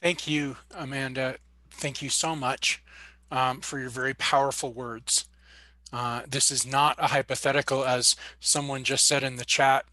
[0.02, 1.36] thank you amanda
[1.70, 2.82] thank you so much
[3.30, 5.26] um, for your very powerful words
[5.92, 9.84] uh, this is not a hypothetical, as someone just said in the chat.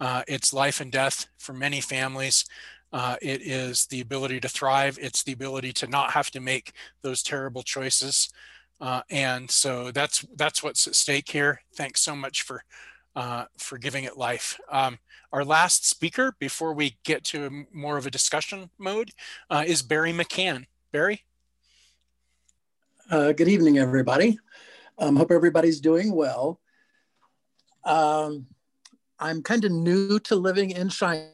[0.00, 2.44] Uh, it's life and death for many families.
[2.92, 4.98] Uh, it is the ability to thrive.
[5.00, 8.28] It's the ability to not have to make those terrible choices.
[8.80, 11.62] Uh, and so that's that's what's at stake here.
[11.74, 12.62] Thanks so much for
[13.16, 14.60] uh, for giving it life.
[14.70, 14.98] Um,
[15.32, 19.10] our last speaker before we get to more of a discussion mode
[19.66, 20.66] is Barry McCann.
[20.92, 21.24] Barry?
[23.10, 24.38] Uh, good evening, everybody.
[24.98, 26.60] Um, hope everybody's doing well.
[27.84, 28.46] Um,
[29.20, 31.30] I'm kind of new to living in Cheyenne.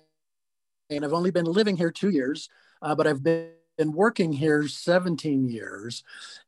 [0.91, 2.51] I've only been living here two years,
[2.83, 6.05] uh, but I've been working here 17 years.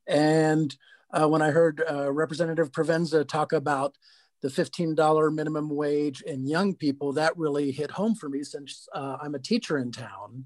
[0.06, 0.76] And
[1.10, 3.96] uh, when I heard uh, Representative Provenza talk about
[4.44, 9.16] the $15 minimum wage and young people, that really hit home for me since uh,
[9.22, 10.44] I'm a teacher in town.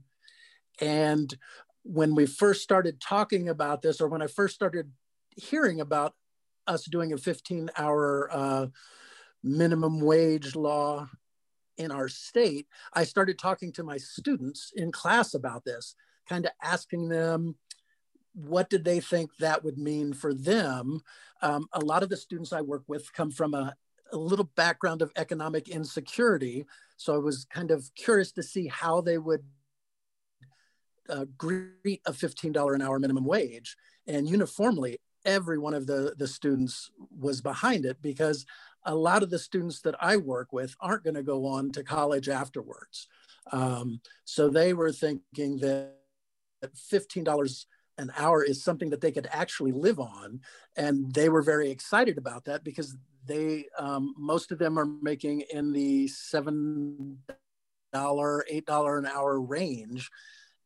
[0.80, 1.37] And
[1.82, 4.92] when we first started talking about this, or when I first started
[5.34, 6.14] hearing about
[6.68, 8.66] us doing a 15 hour uh,
[9.42, 11.08] minimum wage law
[11.76, 15.96] in our state, I started talking to my students in class about this,
[16.28, 17.56] kind of asking them
[18.32, 21.00] what did they think that would mean for them.
[21.42, 23.74] Um, a lot of the students I work with come from a,
[24.12, 26.66] a little background of economic insecurity.
[26.97, 29.44] So I was kind of curious to see how they would
[31.09, 33.77] uh, greet a $15 an hour minimum wage.
[34.07, 38.47] And uniformly, every one of the, the students was behind it because
[38.85, 41.83] a lot of the students that I work with aren't going to go on to
[41.83, 43.09] college afterwards.
[43.53, 45.94] Um, so they were thinking that
[46.92, 47.66] $15
[47.99, 50.40] an hour is something that they could actually live on.
[50.77, 52.97] And they were very excited about that because
[53.28, 57.16] they, um, most of them are making in the $7,
[57.94, 60.10] $8 an hour range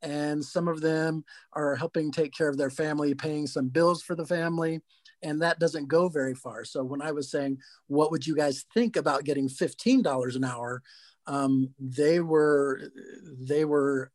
[0.02, 4.14] and some of them are helping take care of their family, paying some bills for
[4.14, 4.80] the family,
[5.22, 6.64] and that doesn't go very far.
[6.64, 10.82] So when I was saying, what would you guys think about getting $15 an hour?
[11.26, 12.80] Um, they were,
[13.24, 14.10] they were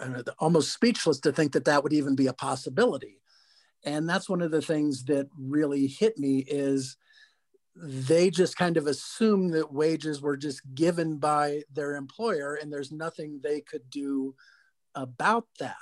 [0.00, 3.20] uh, almost speechless to think that that would even be a possibility.
[3.84, 6.96] And that's one of the things that really hit me is
[7.74, 12.92] they just kind of assumed that wages were just given by their employer and there's
[12.92, 14.34] nothing they could do
[14.94, 15.76] about that.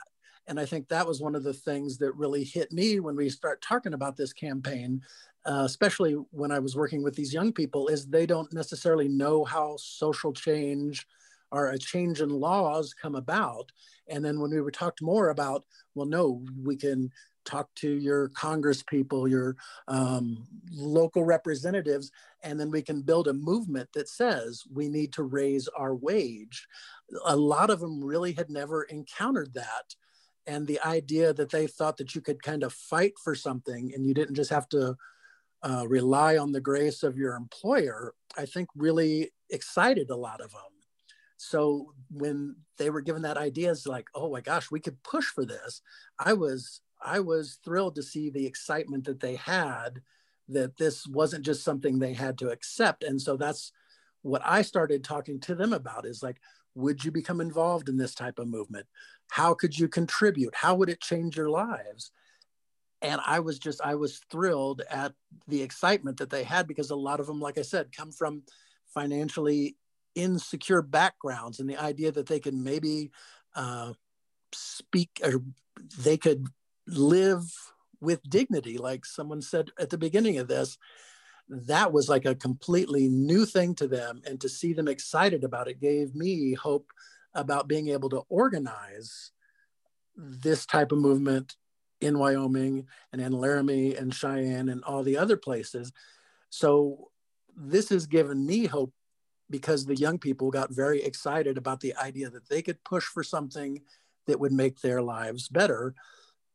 [0.46, 3.28] And I think that was one of the things that really hit me when we
[3.28, 5.02] start talking about this campaign,
[5.46, 9.44] uh, especially when I was working with these young people, is they don't necessarily know
[9.44, 11.06] how social change
[11.52, 13.70] or a change in laws come about.
[14.08, 17.10] And then when we were talked more about, well, no, we can
[17.44, 19.56] talk to your congress people, your
[19.88, 22.10] um, local representatives,
[22.42, 26.66] and then we can build a movement that says we need to raise our wage.
[27.26, 29.94] A lot of them really had never encountered that.
[30.46, 34.06] And the idea that they thought that you could kind of fight for something and
[34.06, 34.96] you didn't just have to
[35.62, 40.50] uh, rely on the grace of your employer, I think really excited a lot of
[40.52, 40.60] them.
[41.36, 45.24] So when they were given that idea, it's like, oh my gosh, we could push
[45.24, 45.80] for this.
[46.18, 50.00] I was I was thrilled to see the excitement that they had
[50.48, 53.04] that this wasn't just something they had to accept.
[53.04, 53.72] And so that's
[54.22, 56.40] what I started talking to them about is like,
[56.74, 58.86] would you become involved in this type of movement?
[59.30, 60.54] How could you contribute?
[60.54, 62.10] How would it change your lives?
[63.02, 65.12] And I was just, I was thrilled at
[65.48, 68.42] the excitement that they had because a lot of them, like I said, come from
[68.92, 69.76] financially
[70.14, 73.10] insecure backgrounds and the idea that they can maybe
[73.54, 73.92] uh,
[74.52, 75.42] speak or
[75.98, 76.46] they could
[76.96, 77.44] live
[78.00, 80.78] with dignity, like someone said at the beginning of this.
[81.48, 84.22] That was like a completely new thing to them.
[84.24, 86.90] And to see them excited about it gave me hope
[87.34, 89.32] about being able to organize
[90.16, 91.56] this type of movement
[92.00, 95.92] in Wyoming and in Laramie and Cheyenne and all the other places.
[96.48, 97.10] So
[97.56, 98.92] this has given me hope
[99.50, 103.22] because the young people got very excited about the idea that they could push for
[103.22, 103.82] something
[104.26, 105.94] that would make their lives better.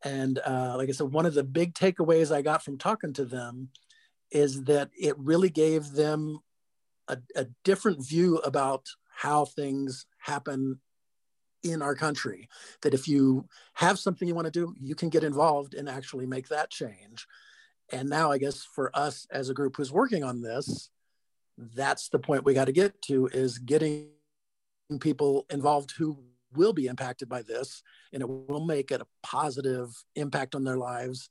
[0.05, 3.25] And uh, like I said, one of the big takeaways I got from talking to
[3.25, 3.69] them
[4.31, 6.39] is that it really gave them
[7.07, 10.79] a, a different view about how things happen
[11.63, 12.47] in our country.
[12.83, 16.27] That if you have something you want to do, you can get involved and actually
[16.27, 17.25] make that change.
[17.91, 20.91] And now, I guess for us as a group who's working on this,
[21.57, 24.09] that's the point we got to get to is getting
[24.99, 26.19] people involved who
[26.55, 30.77] will be impacted by this and it will make it a positive impact on their
[30.77, 31.29] lives.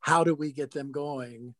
[0.00, 1.54] How do we get them going?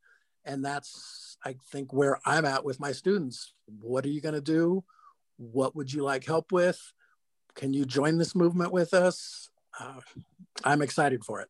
[0.45, 3.55] And that's, I think, where I'm at with my students.
[3.81, 4.85] What are you going to do?
[5.37, 6.81] What would you like help with?
[7.55, 9.51] Can you join this movement with us?
[9.79, 10.01] Uh,
[10.65, 11.49] I'm excited for it.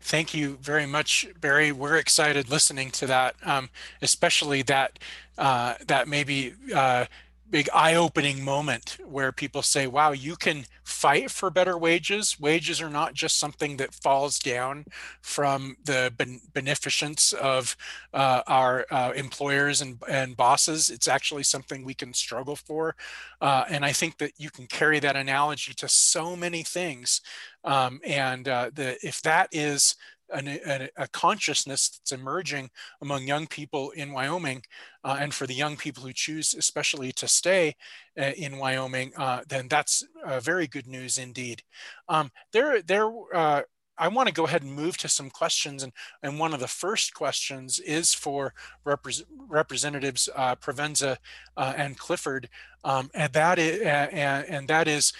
[0.00, 1.72] Thank you very much, Barry.
[1.72, 3.70] We're excited listening to that, um,
[4.00, 5.00] especially that
[5.36, 7.06] uh, that maybe uh,
[7.50, 12.38] big eye-opening moment where people say wow you can fight for better wages.
[12.38, 14.84] Wages are not just something that falls down
[15.20, 17.76] from the ben- beneficence of
[18.14, 20.90] uh, our uh, employers and, and bosses.
[20.90, 22.94] It's actually something we can struggle for
[23.40, 27.20] uh, and i think that you can carry that analogy to so many things
[27.64, 29.96] um, and uh, the, if that is
[30.30, 34.62] an, a, a, consciousness that's emerging among young people in Wyoming,
[35.04, 37.74] uh, and for the young people who choose, especially to stay
[38.18, 40.04] uh, in Wyoming, uh, then that's
[40.40, 41.62] very good news indeed.
[42.08, 43.10] Um, there, there.
[43.34, 43.62] Uh,
[43.98, 46.68] I want to go ahead and move to some questions, and, and one of the
[46.68, 48.52] first questions is for
[48.84, 51.16] Repres Representatives uh, Provenza
[51.56, 52.50] uh, and Clifford,
[52.84, 55.14] um, and that is, and that is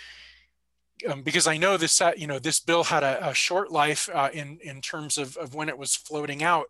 [1.10, 4.08] um, because I know this, uh, you know, this bill had a, a short life
[4.12, 6.66] uh, in in terms of, of when it was floating out.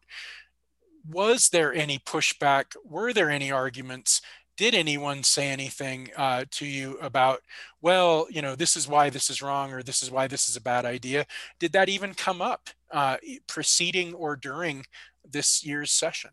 [1.09, 2.77] Was there any pushback?
[2.85, 4.21] Were there any arguments?
[4.57, 7.43] Did anyone say anything uh, to you about,
[7.83, 10.57] well, you know, this is why this is wrong or this is why this is
[10.57, 11.27] a bad idea?
[11.59, 14.87] Did that even come up uh, preceding or during
[15.31, 16.31] this year's session?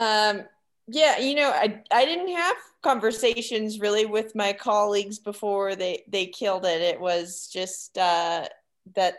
[0.00, 0.42] Um,
[0.88, 6.26] yeah, you know, I I didn't have conversations really with my colleagues before they they
[6.26, 6.80] killed it.
[6.80, 8.46] It was just uh,
[8.94, 9.14] that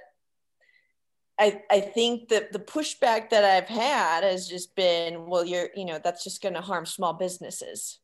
[1.40, 5.86] I I think that the pushback that I've had has just been, well, you're you
[5.86, 8.00] know that's just going to harm small businesses.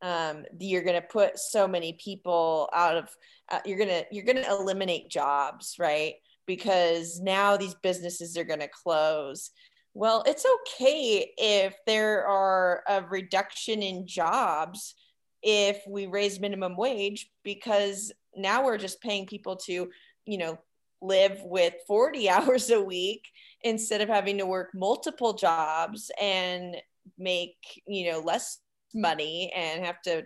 [0.00, 3.08] Um, you're going to put so many people out of
[3.50, 6.14] uh, you're going to you're going to eliminate jobs, right?
[6.46, 9.50] Because now these businesses are going to close
[9.94, 14.94] well, it's okay if there are a reduction in jobs
[15.42, 19.90] if we raise minimum wage because now we're just paying people to,
[20.24, 20.58] you know,
[21.00, 23.28] live with 40 hours a week
[23.62, 26.76] instead of having to work multiple jobs and
[27.18, 28.58] make, you know, less
[28.94, 30.22] money and have to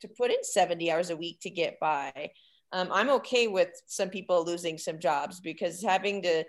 [0.00, 2.30] to put in 70 hours a week to get by.
[2.72, 6.44] Um, I'm okay with some people losing some jobs because having to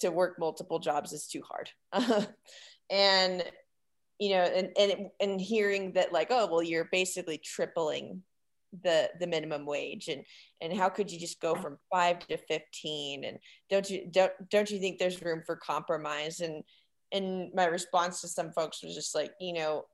[0.00, 1.70] to work multiple jobs is too hard.
[2.90, 3.44] and
[4.20, 8.22] you know, and and and hearing that like, oh, well, you're basically tripling
[8.82, 10.22] the the minimum wage and
[10.60, 14.70] and how could you just go from 5 to 15 and don't you don't don't
[14.70, 16.40] you think there's room for compromise?
[16.40, 16.62] And
[17.10, 19.86] and my response to some folks was just like you know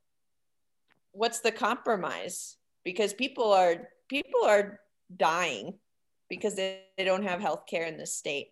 [1.12, 2.56] what's the compromise?
[2.84, 4.80] Because people are people are
[5.16, 5.78] dying
[6.28, 8.48] because they, they don't have health care in the state.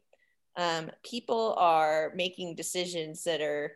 [0.57, 3.72] Um, people are making decisions that are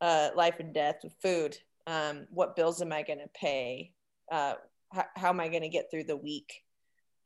[0.00, 1.58] uh, life and death with food.
[1.86, 3.92] Um, what bills am I going to pay?
[4.30, 4.54] Uh,
[4.92, 6.62] how, how, am I going to get through the week?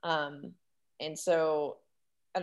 [0.03, 0.53] Um,
[1.01, 1.79] and so,
[2.35, 2.43] uh,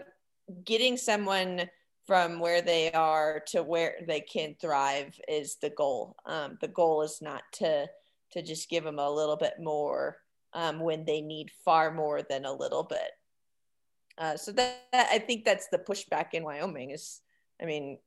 [0.65, 1.69] getting someone
[2.05, 6.15] from where they are to where they can thrive is the goal.
[6.25, 7.87] Um, the goal is not to
[8.31, 10.17] to just give them a little bit more
[10.53, 13.11] um, when they need far more than a little bit.
[14.17, 17.21] Uh, so that, that, I think that's the pushback in Wyoming is,
[17.61, 17.99] I mean,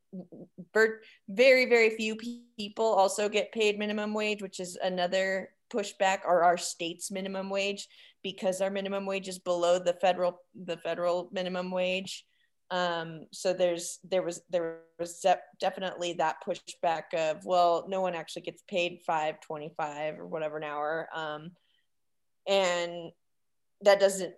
[0.72, 2.16] very, very few
[2.56, 7.88] people also get paid minimum wage, which is another pushback or our state's minimum wage
[8.22, 12.24] because our minimum wage is below the federal, the federal minimum wage.
[12.70, 15.24] Um, so there's, there was, there was
[15.60, 21.08] definitely that pushback of, well, no one actually gets paid 525 or whatever an hour.
[21.14, 21.50] Um,
[22.48, 23.12] and
[23.82, 24.34] that doesn't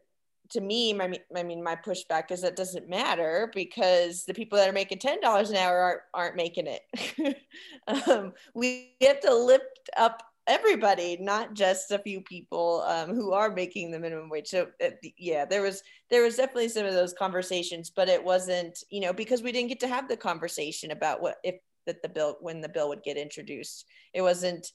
[0.51, 4.69] to me, my, I mean, my pushback is that doesn't matter because the people that
[4.69, 7.37] are making ten dollars an hour aren't aren't making it.
[8.09, 13.51] um, we have to lift up everybody, not just a few people um, who are
[13.51, 14.49] making the minimum wage.
[14.49, 18.79] So uh, yeah, there was there was definitely some of those conversations, but it wasn't
[18.91, 22.09] you know because we didn't get to have the conversation about what if that the
[22.09, 23.87] bill when the bill would get introduced.
[24.13, 24.71] It wasn't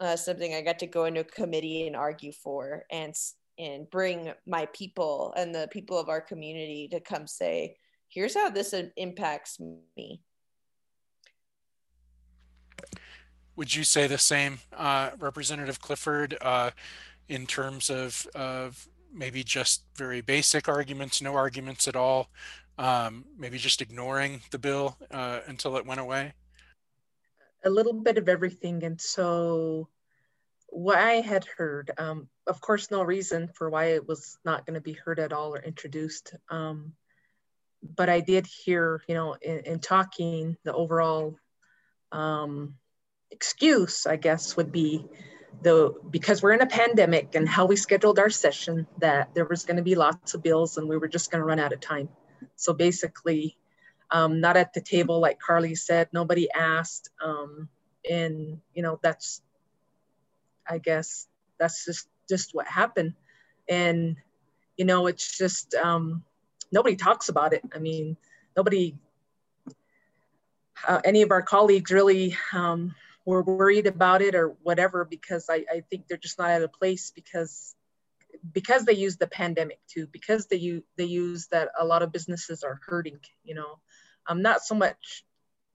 [0.00, 3.14] uh, something I got to go into a committee and argue for and
[3.58, 7.76] and bring my people and the people of our community to come say,
[8.08, 10.20] here's how this impacts me.
[13.56, 16.70] Would you say the same, uh, Representative Clifford, uh,
[17.28, 22.28] in terms of, of maybe just very basic arguments, no arguments at all,
[22.78, 26.34] um, maybe just ignoring the bill uh, until it went away?
[27.64, 28.84] A little bit of everything.
[28.84, 29.88] And so
[30.68, 34.74] what I had heard, um, of course, no reason for why it was not going
[34.74, 36.34] to be heard at all or introduced.
[36.50, 36.92] Um,
[37.82, 41.38] but I did hear, you know, in, in talking, the overall
[42.12, 42.74] um,
[43.30, 45.06] excuse, I guess, would be
[45.62, 49.64] the because we're in a pandemic and how we scheduled our session that there was
[49.64, 51.80] going to be lots of bills and we were just going to run out of
[51.80, 52.08] time.
[52.56, 53.56] So basically,
[54.10, 57.10] um, not at the table, like Karlee said, nobody asked.
[57.24, 57.68] Um,
[58.08, 59.42] and, you know, that's
[60.68, 61.26] I guess
[61.58, 63.14] that's just just what happened.
[63.68, 64.16] And
[64.76, 66.22] you know it's just um,
[66.72, 67.62] nobody talks about it.
[67.74, 68.16] I mean
[68.56, 68.96] nobody
[70.86, 72.94] uh, any of our colleagues really um,
[73.24, 76.68] were worried about it or whatever because I, I think they're just not at a
[76.68, 77.74] place because
[78.52, 82.12] because they use the pandemic too because they use they use that a lot of
[82.12, 83.78] businesses are hurting you know.
[84.28, 85.24] Um, not so much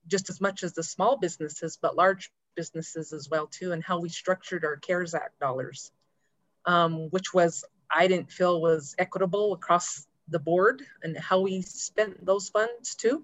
[0.07, 2.31] just as much as the small businesses but large
[2.61, 5.91] businesses as well too and how we structured our cares act dollars
[6.65, 12.25] um, which was i didn't feel was equitable across the board and how we spent
[12.25, 13.23] those funds too.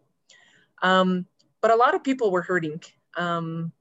[0.82, 1.26] Um,
[1.62, 2.82] but a lot of people were hurting.
[3.16, 3.72] Um,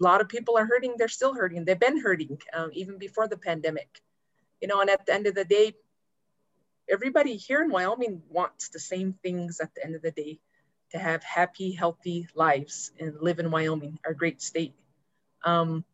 [0.00, 0.94] a lot of people are hurting.
[0.96, 1.64] They're still hurting.
[1.64, 4.00] They've been hurting um, even before the pandemic.
[4.60, 5.74] You know and at the end of the day
[6.90, 10.38] everybody here in wyoming wants the same things at the end of the day
[10.90, 14.74] to have happy healthy lives and live in wyoming our great state
[15.44, 15.84] um,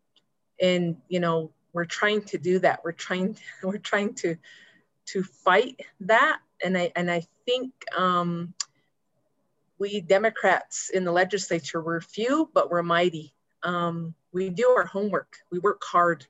[0.61, 4.35] and you know we're trying to do that we're trying we're trying to
[5.05, 8.53] to fight that and i and i think um,
[9.79, 13.33] we democrats in the legislature we're few but we're mighty
[13.63, 16.25] um, we do our homework we work hard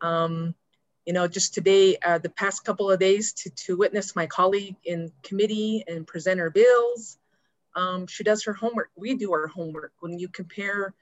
[0.00, 0.54] um,
[1.04, 4.76] you know, just today, uh, the past couple of days to, to witness my colleague
[4.84, 7.18] in committee and present her bills.
[7.76, 8.90] Um, she does her homework.
[8.96, 9.92] We do our homework.
[10.00, 10.94] When you compare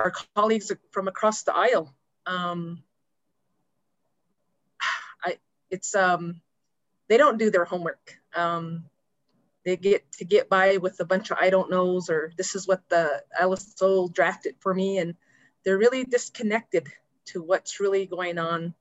[0.00, 1.94] our colleagues from across the aisle,
[2.26, 2.82] um,
[5.24, 5.38] I,
[5.70, 6.40] it's, um,
[7.08, 8.16] they don't do their homework.
[8.34, 8.84] Um,
[9.64, 12.66] they get to get by with a bunch of I don't knows or this is
[12.66, 14.98] what the LSO drafted for me.
[14.98, 15.16] And
[15.64, 16.88] they're really disconnected
[17.26, 18.74] to what's really going on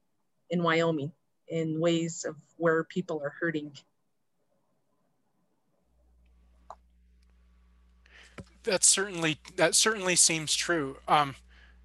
[0.49, 1.11] in Wyoming
[1.47, 3.73] in ways of where people are hurting.
[8.69, 10.97] That certainly that certainly seems true.
[11.07, 11.33] Um,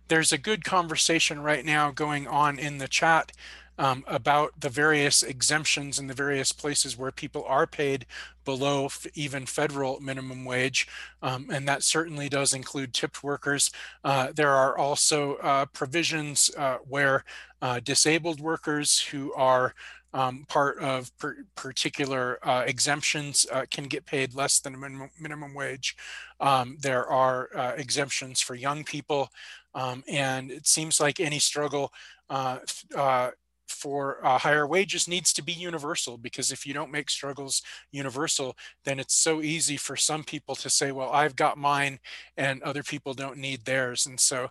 [0.08, 3.32] there's a good conversation right now going on in the chat
[3.78, 8.04] um, about the various exemptions and the various places where people are paid
[8.44, 10.86] below even federal minimum wage.
[11.22, 13.70] Um, and that certainly does include tipped workers.
[14.04, 17.24] Uh, there are also uh, provisions uh, where
[17.62, 19.74] uh, disabled workers who are
[20.14, 21.10] um, part of
[21.56, 25.96] particular uh, exemptions uh, can get paid less than minimum, minimum wage.
[26.40, 29.28] Um, there are uh, exemptions for young people,
[29.74, 31.92] um, and it seems like any struggle
[32.30, 32.58] uh,
[32.96, 33.32] uh,
[33.66, 37.60] for uh, higher wages needs to be universal because if you don't make struggles
[37.90, 41.98] universal, then it's so easy for some people to say, well, I've got mine
[42.36, 44.06] and other people don't need theirs.
[44.06, 44.48] And so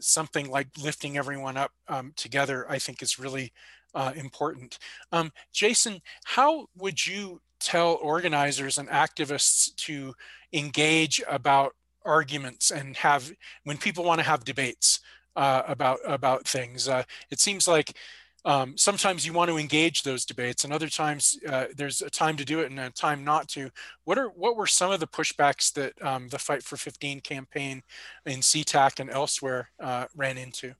[0.00, 3.52] something like lifting everyone up um, together, I think is really
[3.96, 4.78] uh, important.
[5.10, 10.14] Um, Jason, how would you tell organizers and activists to
[10.52, 11.74] engage about
[12.04, 13.32] arguments and have
[13.64, 15.00] when people want to have debates
[15.34, 16.88] uh, about about things.
[16.88, 17.96] Uh, it seems like
[18.44, 22.36] um, sometimes you want to engage those debates, and other times uh, there's a time
[22.36, 23.70] to do it and a time not to.
[24.04, 27.82] What are what were some of the pushbacks that um, the Fight for 15 campaign
[28.24, 30.74] in SeaTac and elsewhere uh, ran into?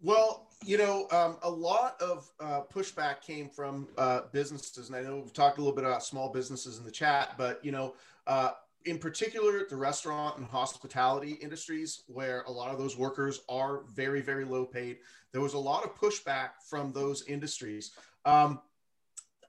[0.00, 5.02] Well, you know, um, a lot of uh, pushback came from uh, businesses, and I
[5.02, 7.94] know we've talked a little bit about small businesses in the chat, but you know,
[8.26, 8.50] uh,
[8.84, 14.20] in particular, the restaurant and hospitality industries, where a lot of those workers are very,
[14.20, 14.98] very low paid,
[15.32, 17.92] there was a lot of pushback from those industries.
[18.24, 18.60] Um,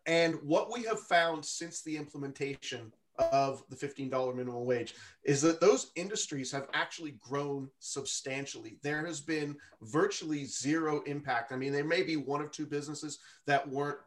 [0.05, 5.59] and what we have found since the implementation of the $15 minimum wage is that
[5.61, 8.77] those industries have actually grown substantially.
[8.81, 11.51] There has been virtually zero impact.
[11.51, 13.99] I mean, there may be one or two businesses that weren't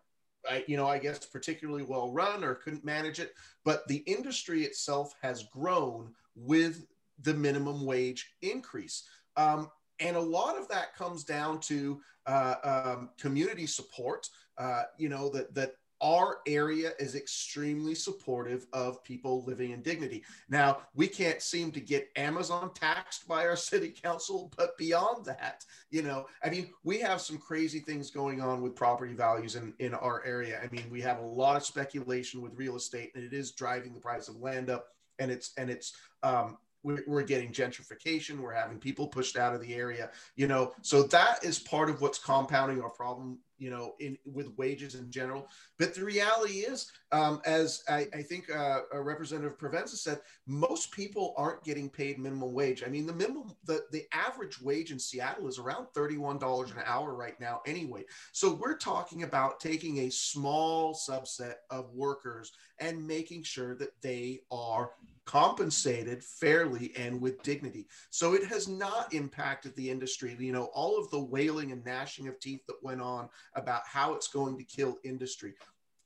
[0.67, 3.35] you know, I guess particularly well run or couldn't manage it.
[3.65, 6.87] But the industry itself has grown with
[7.23, 9.05] the minimum wage increase.
[9.37, 14.29] Um, and a lot of that comes down to uh, um, community support.
[14.59, 20.23] Uh, you know that that our area is extremely supportive of people living in dignity.
[20.49, 25.65] Now, we can't seem to get Amazon taxed by our city council, but beyond that,
[25.91, 29.73] you know, I mean, we have some crazy things going on with property values in,
[29.79, 30.61] in our area.
[30.63, 33.95] I mean, we have a lot of speculation with real estate and it is driving
[33.95, 34.89] the price of land up
[35.19, 39.75] and it's and it's um, we're, getting gentrification we're having people pushed out of the
[39.75, 40.73] area you know?
[40.83, 45.11] So that is part of what's compounding our problem you know in with wages in
[45.11, 45.49] general.
[45.79, 51.35] But the reality is um, as i, I think uh, representative provenza said most people
[51.37, 52.83] aren't getting paid minimum wage.
[52.85, 57.15] I mean the minimum the, the average wage in seattle is around $31 an hour
[57.15, 58.05] right now anyway.
[58.33, 64.41] So we're talking about taking a small subset of workers and making sure that they
[64.51, 64.91] are
[65.27, 67.87] compensated fairly and with dignity.
[68.11, 70.37] So it has not impacted the industry.
[70.39, 74.15] You know, all of the wailing and gnashing of teeth that went on about how
[74.15, 75.55] it's going to kill industry.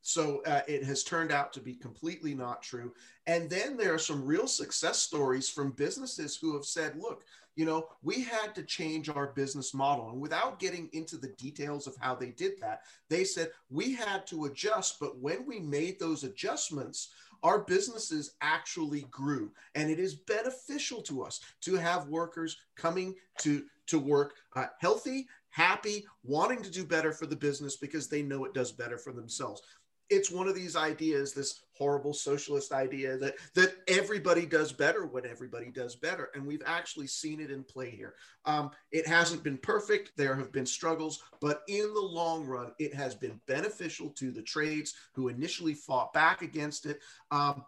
[0.00, 2.94] So uh, it has turned out to be completely not true.
[3.26, 7.24] And then there are some real success stories from businesses who have said, look,
[7.56, 10.10] you know, we had to change our business model.
[10.10, 14.28] And without getting into the details of how they did that, they said we had
[14.28, 15.00] to adjust.
[15.00, 17.08] But when we made those adjustments,
[17.42, 19.50] our businesses actually grew.
[19.74, 25.26] And it is beneficial to us to have workers coming to, to work uh, healthy,
[25.50, 29.12] happy, wanting to do better for the business because they know it does better for
[29.12, 29.62] themselves
[30.10, 35.24] it's one of these ideas this horrible socialist idea that that everybody does better when
[35.24, 36.30] everybody does better.
[36.34, 38.14] And we've actually seen it in play here.
[38.44, 40.12] Um, it hasn't been perfect.
[40.16, 44.42] There have been struggles but in the long run it has been beneficial to the
[44.42, 47.00] trades who initially fought back against it.
[47.30, 47.64] Um,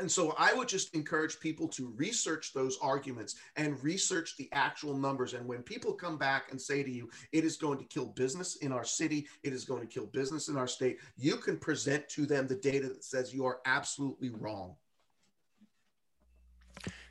[0.00, 4.96] and so I would just encourage people to research those arguments and research the actual
[4.96, 5.34] numbers.
[5.34, 8.56] And when people come back and say to you, it is going to kill business
[8.56, 12.08] in our city, it is going to kill business in our state, you can present
[12.10, 14.74] to them the data that says you are absolutely wrong.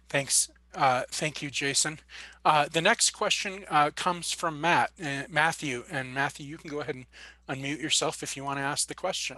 [0.10, 0.50] Thanks.
[0.74, 2.00] Uh, thank you, Jason.
[2.46, 5.84] Uh, the next question uh, comes from Matt, uh, Matthew.
[5.90, 7.06] And Matthew, you can go ahead and
[7.48, 9.38] unmute yourself if you want to ask the question.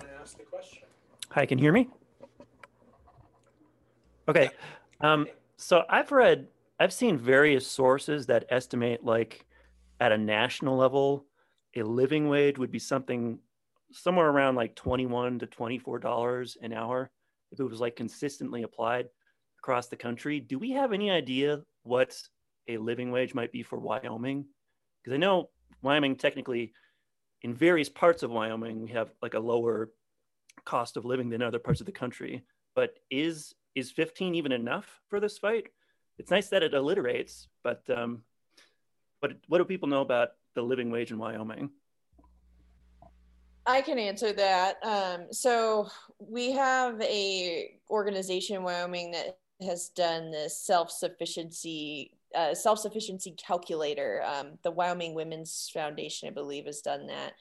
[1.29, 1.87] Hi, can you hear me?
[4.31, 4.49] Okay.
[5.01, 5.27] Um,
[5.57, 6.47] so I've read,
[6.79, 9.45] I've seen various sources that estimate like
[9.99, 11.25] at a national level,
[11.75, 13.39] a living wage would be something
[13.91, 17.11] somewhere around like 21 to 24 dollars an hour
[17.51, 19.07] if it was like consistently applied
[19.59, 20.39] across the country.
[20.39, 22.17] Do we have any idea what
[22.67, 24.45] a living wage might be for Wyoming?
[25.03, 25.49] Because I know
[25.81, 26.71] Wyoming technically
[27.41, 29.89] in various parts of Wyoming we have like a lower
[30.63, 32.43] cost of living than other parts of the country.
[32.75, 35.67] But is is 15 even enough for this fight?
[36.17, 38.23] It's nice that it alliterates, but um,
[39.19, 41.71] what what do people know about the living wage in Wyoming?
[43.65, 44.83] I can answer that.
[44.83, 45.87] Um, so
[46.19, 54.23] we have a organization in Wyoming that has done this self-sufficiency uh, self-sufficiency calculator.
[54.25, 57.33] Um, the Wyoming Women's Foundation, I believe, has done that.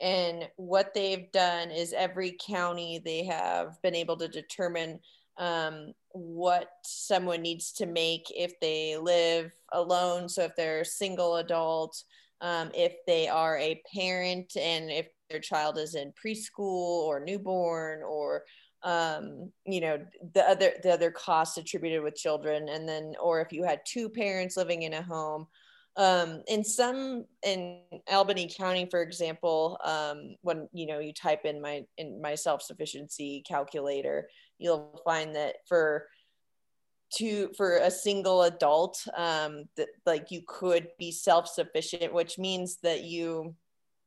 [0.00, 5.00] And what they've done is every county they have been able to determine
[5.38, 10.28] um, what someone needs to make if they live alone.
[10.28, 12.02] So if they're single adult,
[12.40, 18.02] um, if they are a parent, and if their child is in preschool or newborn,
[18.02, 18.44] or
[18.82, 19.98] um, you know
[20.34, 24.08] the other the other costs attributed with children, and then or if you had two
[24.08, 25.46] parents living in a home.
[25.96, 27.78] Um, in some in
[28.10, 32.62] Albany County, for example, um, when you know you type in my in my self
[32.62, 34.28] sufficiency calculator,
[34.58, 36.06] you'll find that for
[37.12, 43.04] to for a single adult um that like you could be self-sufficient which means that
[43.04, 43.54] you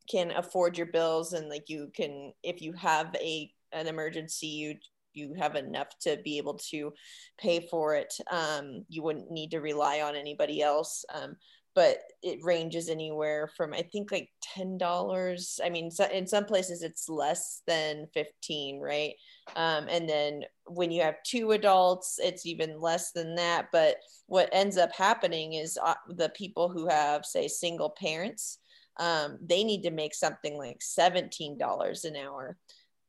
[0.09, 4.75] can afford your bills and like you can if you have a an emergency you
[5.17, 6.93] you have enough to be able to
[7.37, 8.13] pay for it.
[8.31, 11.03] Um you wouldn't need to rely on anybody else.
[11.13, 11.35] Um
[11.78, 15.59] but it ranges anywhere from I think like ten dollars.
[15.63, 19.13] I mean, so in some places it's less than fifteen, right?
[19.55, 23.67] Um, and then when you have two adults, it's even less than that.
[23.71, 28.57] But what ends up happening is uh, the people who have, say, single parents,
[28.99, 32.57] um, they need to make something like seventeen dollars an hour.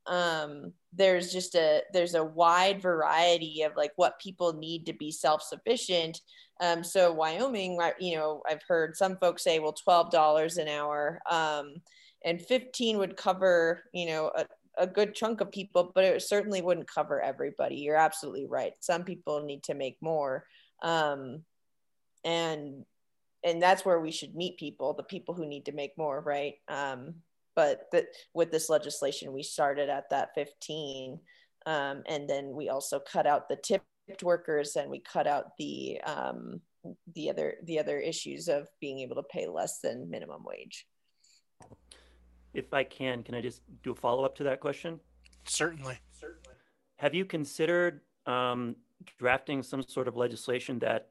[0.09, 5.11] Um, there's just a there's a wide variety of like what people need to be
[5.11, 6.19] self sufficient
[6.59, 11.21] um, so Wyoming, you know, I've heard some folks say, well, twelve dollars an hour,
[11.29, 11.75] um,
[12.25, 14.45] and fifteen would cover, you know, a,
[14.77, 17.77] a good chunk of people, but it certainly wouldn't cover everybody.
[17.77, 18.73] You're absolutely right.
[18.81, 20.45] Some people need to make more,
[20.83, 21.43] um,
[22.25, 22.85] and
[23.41, 26.55] and that's where we should meet people, the people who need to make more, right?
[26.67, 27.15] Um,
[27.59, 31.19] but that with this legislation, we started at that 15,
[31.65, 35.99] um, and then we also cut out the tipped workers and we cut out the
[36.05, 36.61] um,
[37.15, 40.87] the other the other issues of being able to pay less than minimum wage.
[42.53, 44.97] If I can, can I just do a follow up to that question?
[45.43, 45.99] Certainly.
[46.13, 46.55] Certainly.
[46.95, 48.77] Have you considered um,
[49.17, 51.09] drafting some sort of legislation that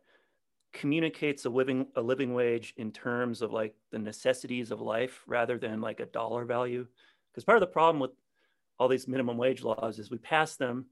[0.72, 5.58] communicates a living a living wage in terms of like the necessities of life rather
[5.58, 6.86] than like a dollar value?
[7.30, 8.10] Because part of the problem with
[8.78, 10.86] all these minimum wage laws is we pass them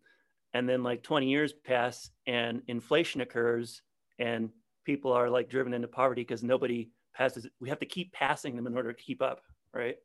[0.54, 3.82] and then like 20 years pass and inflation occurs
[4.18, 4.50] and
[4.84, 8.66] people are like driven into poverty because nobody passes we have to keep passing them
[8.66, 9.40] in order to keep up
[9.72, 9.96] right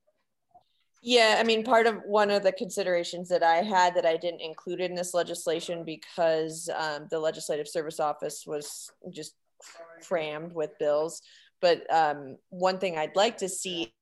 [1.03, 4.41] Yeah, I mean, part of one of the considerations that I had that I didn't
[4.41, 9.33] include in this legislation because um, the Legislative Service Office was just
[10.01, 11.21] crammed with bills.
[11.61, 13.93] But um, one thing I'd like to see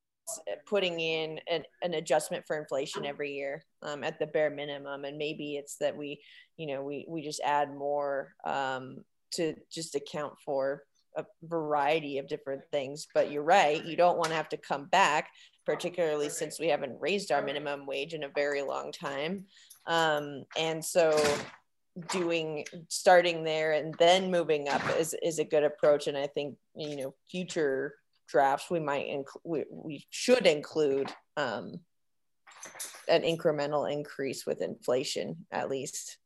[0.67, 5.03] putting in an, an, adjustment for inflation every year um, at the bare minimum.
[5.03, 6.21] And maybe it's that we
[6.57, 10.83] you know we we just add more um, to just account for
[11.17, 13.07] a variety of different things.
[13.13, 15.29] But you're right you don't want to have to come back
[15.69, 19.45] particularly since we haven't raised our minimum wage in a very long time.
[19.85, 21.11] Um, and so
[22.07, 26.55] doing starting there and then moving up is, is a good approach and i think
[26.75, 27.95] you know future
[28.27, 31.79] drafts we might include we, we should include um,
[33.07, 36.17] an incremental increase with inflation at least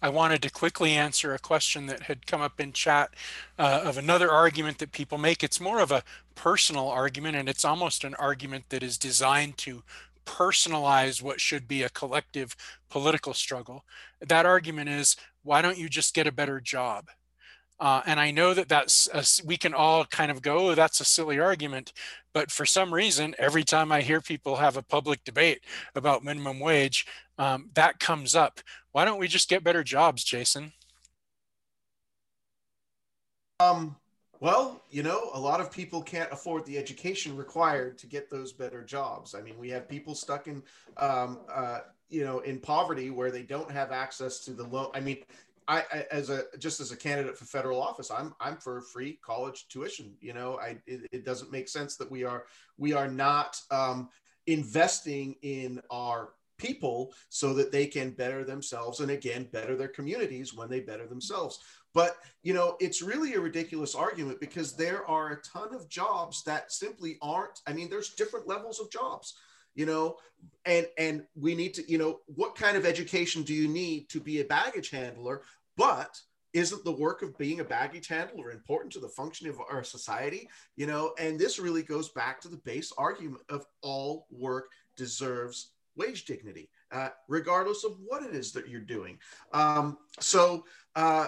[0.00, 3.14] I wanted to quickly answer a question that had come up in chat
[3.58, 5.44] uh, of another argument that people make.
[5.44, 6.02] It's more of a
[6.34, 9.82] personal argument, and it's almost an argument that is designed to
[10.24, 12.56] personalize what should be a collective
[12.88, 13.84] political struggle.
[14.20, 17.08] That argument is why don't you just get a better job?
[17.80, 21.00] Uh, and I know that that's a, we can all kind of go, oh, that's
[21.00, 21.92] a silly argument,
[22.32, 25.64] but for some reason, every time I hear people have a public debate
[25.96, 27.06] about minimum wage,
[27.38, 28.60] um, that comes up.
[28.92, 30.72] Why don't we just get better jobs, Jason?
[33.58, 33.96] Um,
[34.42, 38.52] well, you know, a lot of people can't afford the education required to get those
[38.52, 39.36] better jobs.
[39.36, 40.64] I mean, we have people stuck in,
[40.96, 44.88] um, uh, you know, in poverty where they don't have access to the loan.
[44.94, 45.18] I mean,
[45.68, 49.20] I, I, as a just as a candidate for federal office, I'm I'm for free
[49.22, 50.16] college tuition.
[50.20, 52.46] You know, I it, it doesn't make sense that we are
[52.78, 54.08] we are not um,
[54.48, 60.54] investing in our people so that they can better themselves and again better their communities
[60.54, 61.60] when they better themselves.
[61.94, 66.42] But you know, it's really a ridiculous argument because there are a ton of jobs
[66.44, 67.60] that simply aren't.
[67.66, 69.34] I mean, there's different levels of jobs
[69.74, 70.16] you know
[70.66, 74.20] and and we need to you know what kind of education do you need to
[74.20, 75.42] be a baggage handler
[75.76, 76.18] but
[76.52, 80.48] isn't the work of being a baggage handler important to the functioning of our society
[80.76, 84.66] you know and this really goes back to the base argument of all work
[84.96, 89.18] deserves wage dignity uh, regardless of what it is that you're doing
[89.52, 90.64] um, so
[90.96, 91.26] uh,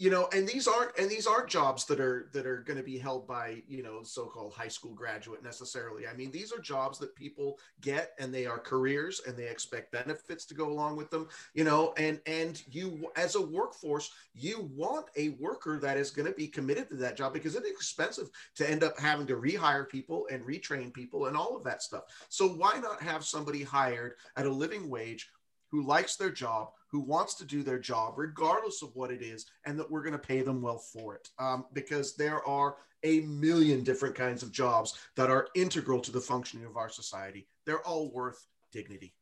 [0.00, 2.82] you know and these aren't and these aren't jobs that are that are going to
[2.82, 6.06] be held by you know so-called high school graduate necessarily.
[6.06, 9.92] I mean these are jobs that people get and they are careers and they expect
[9.92, 14.70] benefits to go along with them you know and and you as a workforce you
[14.74, 18.30] want a worker that is going to be committed to that job because it's expensive
[18.54, 22.04] to end up having to rehire people and retrain people and all of that stuff.
[22.30, 25.28] So why not have somebody hired at a living wage
[25.70, 29.46] who likes their job, who wants to do their job, regardless of what it is,
[29.64, 31.28] and that we're going to pay them well for it.
[31.38, 36.20] Um, because there are a million different kinds of jobs that are integral to the
[36.20, 37.46] functioning of our society.
[37.64, 39.14] They're all worth dignity.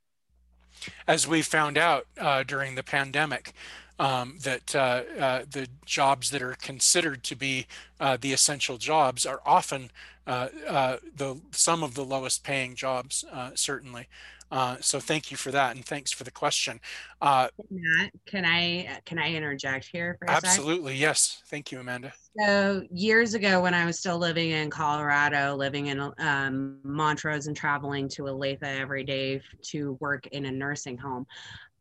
[1.06, 3.54] As we found out uh, during the pandemic,
[3.98, 7.66] um, that uh, uh, the jobs that are considered to be
[7.98, 9.90] uh, the essential jobs are often
[10.26, 14.06] uh, uh, the some of the lowest paying jobs, certainly.
[14.50, 16.80] Uh, so thank you for that, and thanks for the question.
[17.20, 20.96] Uh, Matt, can I can I interject here for absolutely?
[20.96, 22.12] Yes, thank you, Amanda.
[22.38, 27.56] So years ago, when I was still living in Colorado, living in um, Montrose and
[27.56, 31.26] traveling to Olathe every day to work in a nursing home,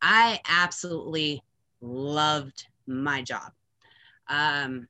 [0.01, 1.43] I absolutely
[1.80, 3.53] loved my job.
[4.28, 4.88] Um,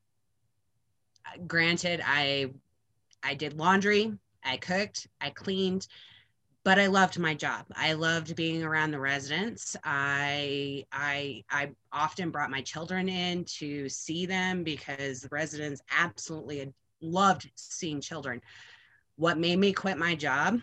[1.45, 2.53] granted, I
[3.23, 4.13] I did laundry,
[4.43, 5.87] I cooked, I cleaned
[6.67, 7.65] but I loved my job.
[7.77, 9.77] I loved being around the residents.
[9.85, 16.73] I I I often brought my children in to see them because the residents absolutely
[16.99, 18.41] loved seeing children.
[19.15, 20.59] What made me quit my job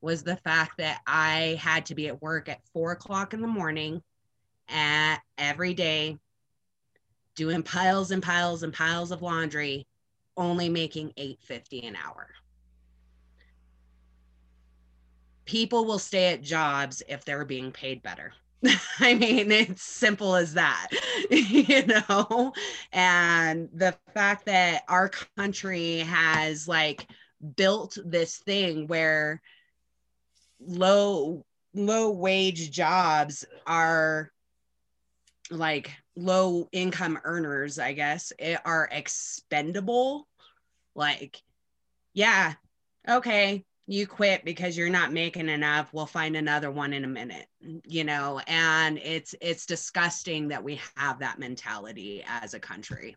[0.00, 3.48] was the fact that I had to be at work at four o'clock in the
[3.48, 4.04] morning
[4.68, 6.16] at every day
[7.34, 9.88] doing piles and piles and piles of laundry,
[10.36, 12.28] only making 850 an hour
[15.44, 18.32] people will stay at jobs if they're being paid better.
[19.00, 20.88] I mean, it's simple as that,
[21.30, 22.52] you know?
[22.92, 27.06] And the fact that our country has like
[27.56, 29.42] built this thing where
[30.60, 34.30] low low wage jobs are
[35.50, 40.26] like low income earners, I guess, eh, are expendable.
[40.94, 41.42] Like,
[42.14, 42.54] yeah,
[43.08, 47.46] okay, you quit because you're not making enough we'll find another one in a minute
[47.84, 53.16] you know and it's it's disgusting that we have that mentality as a country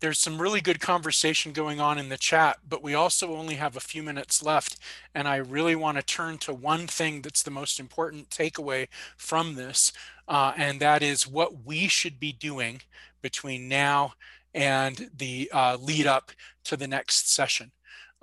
[0.00, 3.76] there's some really good conversation going on in the chat, but we also only have
[3.76, 4.78] a few minutes left.
[5.14, 9.56] And I really want to turn to one thing that's the most important takeaway from
[9.56, 9.92] this,
[10.28, 12.82] uh, and that is what we should be doing
[13.22, 14.14] between now
[14.54, 16.30] and the uh, lead up
[16.64, 17.72] to the next session.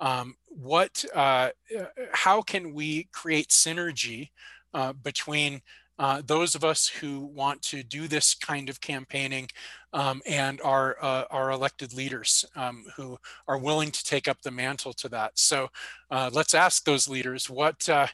[0.00, 4.30] Um, what, uh, uh how can we create synergy
[4.74, 5.62] uh, between
[5.98, 9.48] uh, those of us who want to do this kind of campaigning
[9.92, 13.16] um, and our uh, our elected leaders um, who
[13.48, 15.38] are willing to take up the mantle to that.
[15.38, 15.68] So
[16.10, 18.08] uh, let's ask those leaders what uh,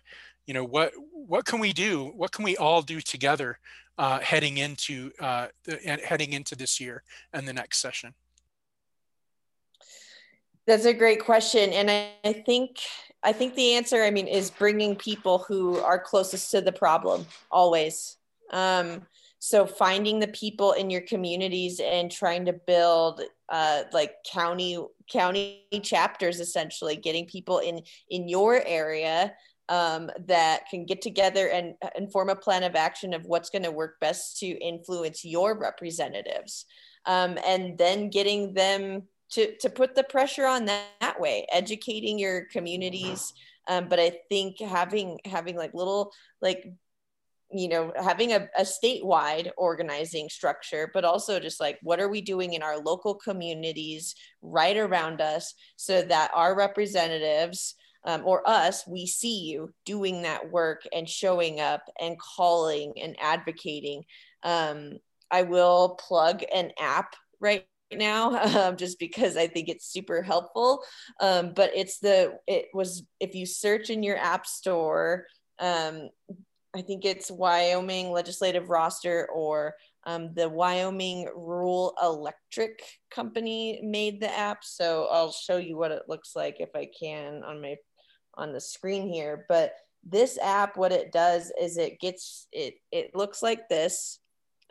[0.47, 2.13] you know what what can we do?
[2.15, 3.59] What can we all do together
[3.99, 7.03] uh, heading into uh, the, heading into this year
[7.33, 8.15] and the next session?
[10.67, 12.79] That's a great question, and I, I think
[13.25, 17.27] I think the answer, I mean, is bringing people who are closest to the problem
[17.51, 18.17] always.
[18.53, 19.07] Um,
[19.39, 24.79] so finding the people in your communities and trying to build uh, like county
[25.13, 29.35] county chapters, essentially getting people in in your area
[29.69, 33.65] um, that can get together and, and form a plan of action of what's going
[33.65, 36.67] to work best to influence your representatives,
[37.07, 39.03] um, and then getting them
[39.33, 43.33] to to put the pressure on that, that way educating your communities
[43.69, 46.73] um, but i think having having like little like
[47.53, 52.21] you know having a, a statewide organizing structure but also just like what are we
[52.21, 57.75] doing in our local communities right around us so that our representatives
[58.05, 63.17] um, or us we see you doing that work and showing up and calling and
[63.21, 64.03] advocating.
[64.43, 64.99] Um,
[65.31, 67.67] i will plug an app right
[67.97, 68.35] now
[68.69, 70.83] um, just because I think it's super helpful.
[71.21, 75.27] Um, but it's the, it was, if you search in your app store,
[75.59, 76.11] um,
[76.75, 79.75] I think it's Wyoming legislative roster or
[80.05, 84.65] um, the Wyoming Rural Electric Company made the app.
[84.65, 87.77] So I'll show you what it looks like if I can on my
[88.35, 89.45] on the screen here.
[89.49, 94.19] But this app, what it does is it gets it it looks like this.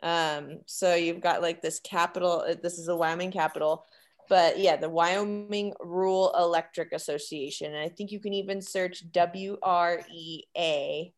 [0.02, 3.86] Um, so you've got like this capital, uh, this is a Wyoming capital,
[4.28, 7.74] but yeah, the Wyoming Rural Electric Association.
[7.74, 11.12] And I think you can even search WREA.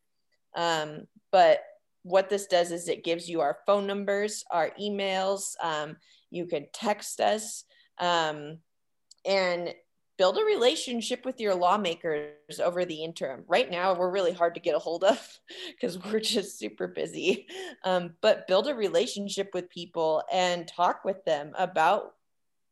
[0.55, 1.61] Um, but
[2.03, 5.55] what this does is it gives you our phone numbers, our emails.
[5.63, 5.97] Um,
[6.31, 7.65] you can text us.
[7.99, 8.59] Um,
[9.25, 9.75] and
[10.17, 13.45] build a relationship with your lawmakers over the interim.
[13.49, 15.19] Right now, we're really hard to get a hold of
[15.69, 17.47] because we're just super busy.
[17.85, 22.13] Um, but build a relationship with people and talk with them about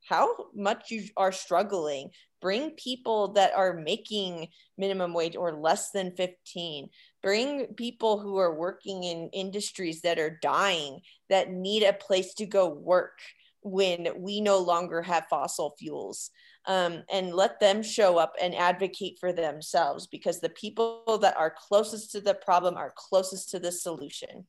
[0.09, 2.11] how much you are struggling.
[2.41, 6.89] Bring people that are making minimum wage or less than 15.
[7.23, 12.47] Bring people who are working in industries that are dying, that need a place to
[12.47, 13.19] go work
[13.63, 16.31] when we no longer have fossil fuels
[16.67, 21.55] um, and let them show up and advocate for themselves because the people that are
[21.57, 24.47] closest to the problem are closest to the solution.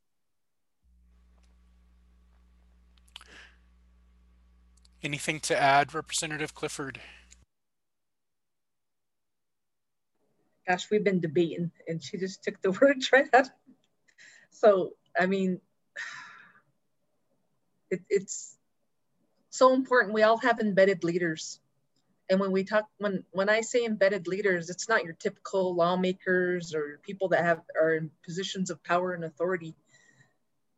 [5.02, 7.00] Anything to add, Representative Clifford?
[10.68, 13.50] Gosh, we've been debating and she just took the words right out.
[14.52, 15.60] So, I mean,
[17.90, 18.56] it, it's
[19.50, 20.14] so important.
[20.14, 21.60] We all have embedded leaders
[22.34, 26.74] and when we talk, when when I say embedded leaders, it's not your typical lawmakers
[26.74, 29.76] or people that have are in positions of power and authority.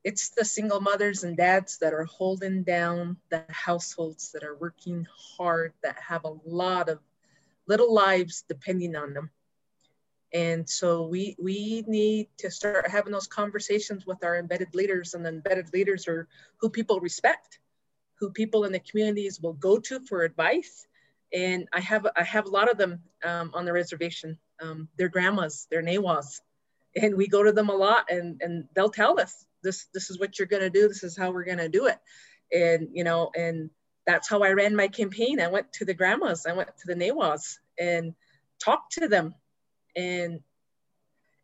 [0.04, 5.08] It's the single mothers and dads that are holding down the households that are working
[5.38, 7.00] hard, that have a lot of
[7.68, 9.30] little lives depending on them.
[10.34, 15.24] And so we we need to start having those conversations with our embedded leaders, and
[15.24, 16.28] the embedded leaders are
[16.58, 17.60] who people respect,
[18.20, 20.86] who people in the communities will go to for advice,
[21.36, 24.40] and I have I have a lot of them um, on the reservation.
[24.62, 26.40] Um, they're grandmas, they're Nawas,
[26.96, 30.18] and we go to them a lot, and and they'll tell us this this is
[30.18, 32.00] what you're gonna do, this is how we're gonna do it,
[32.54, 33.70] and you know, and
[34.08, 35.42] that's how I ran my campaign.
[35.42, 38.16] I went to the grandmas, I went to the Nawas, and
[38.64, 39.36] talked to them,
[39.96, 40.40] and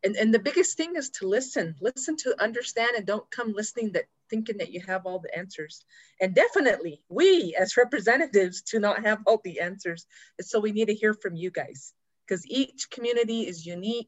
[0.05, 3.91] and and the biggest thing is to listen, listen to understand, and don't come listening
[3.91, 5.85] that thinking that you have all the answers.
[6.19, 10.07] And definitely, we as representatives do not have all the answers.
[10.39, 11.93] And so we need to hear from you guys
[12.25, 14.07] because each community is unique,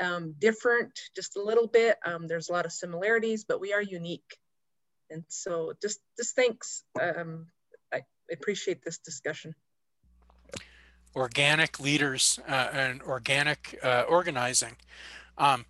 [0.00, 1.96] um, different just a little bit.
[2.04, 4.36] Um, there's a lot of similarities, but we are unique.
[5.10, 6.82] And so just, just thanks.
[7.00, 7.46] Um,
[7.92, 9.54] I appreciate this discussion.
[11.16, 14.76] Organic leaders uh, and organic uh, organizing.
[15.38, 15.64] Um,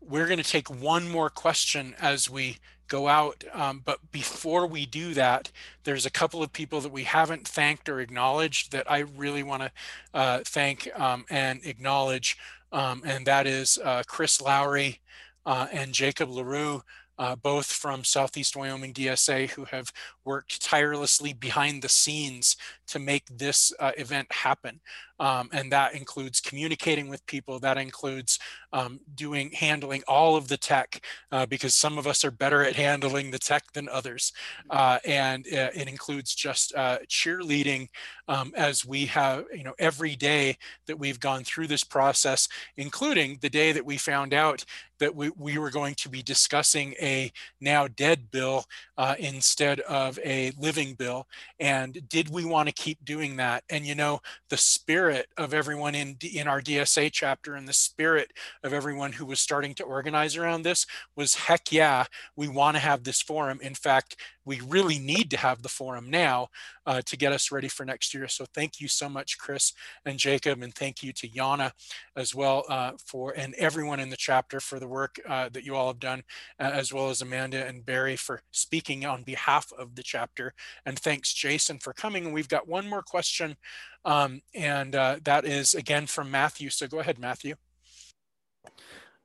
[0.00, 2.58] we're going to take one more question as we
[2.88, 3.44] go out.
[3.52, 5.50] Um, but before we do that,
[5.84, 9.62] there's a couple of people that we haven't thanked or acknowledged that I really want
[9.62, 9.70] to
[10.14, 12.36] uh, thank um, and acknowledge.
[12.72, 15.00] Um, and that is uh, Chris Lowry
[15.44, 16.82] uh, and Jacob LaRue,
[17.18, 19.92] uh, both from Southeast Wyoming DSA, who have
[20.24, 22.56] worked tirelessly behind the scenes
[22.88, 24.80] to make this uh, event happen.
[25.18, 28.38] Um, and that includes communicating with people, that includes
[28.72, 31.00] um, doing, handling all of the tech,
[31.32, 34.32] uh, because some of us are better at handling the tech than others.
[34.70, 37.88] Uh, and uh, it includes just uh, cheerleading
[38.28, 40.56] um, as we have, you know, every day
[40.86, 44.64] that we've gone through this process, including the day that we found out
[44.98, 48.64] that we, we were going to be discussing a now dead bill
[48.96, 51.26] uh, instead of a living bill.
[51.60, 53.62] And did we want to keep doing that?
[53.68, 55.05] And you know, the spirit
[55.36, 58.32] of everyone in in our DSA chapter and the spirit
[58.62, 60.86] of everyone who was starting to organize around this
[61.16, 62.04] was heck yeah,
[62.36, 63.58] we want to have this forum.
[63.62, 64.16] In fact,
[64.46, 66.48] we really need to have the forum now
[66.86, 68.28] uh, to get us ready for next year.
[68.28, 69.72] So thank you so much, Chris
[70.04, 71.72] and Jacob, and thank you to Yana
[72.16, 75.74] as well uh, for and everyone in the chapter for the work uh, that you
[75.74, 76.22] all have done,
[76.58, 80.54] as well as Amanda and Barry for speaking on behalf of the chapter.
[80.86, 82.24] And thanks, Jason, for coming.
[82.24, 83.56] And we've got one more question,
[84.04, 86.70] um, and uh, that is again from Matthew.
[86.70, 87.56] So go ahead, Matthew.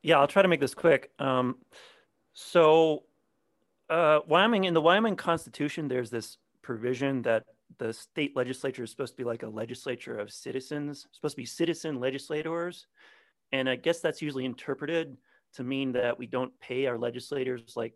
[0.01, 1.11] Yeah, I'll try to make this quick.
[1.19, 1.57] Um,
[2.33, 3.03] so
[3.91, 7.43] uh, Wyoming in the Wyoming Constitution, there's this provision that
[7.77, 11.45] the state legislature is supposed to be like a legislature of citizens, supposed to be
[11.45, 12.87] citizen legislators,
[13.51, 15.17] and I guess that's usually interpreted
[15.55, 17.93] to mean that we don't pay our legislators like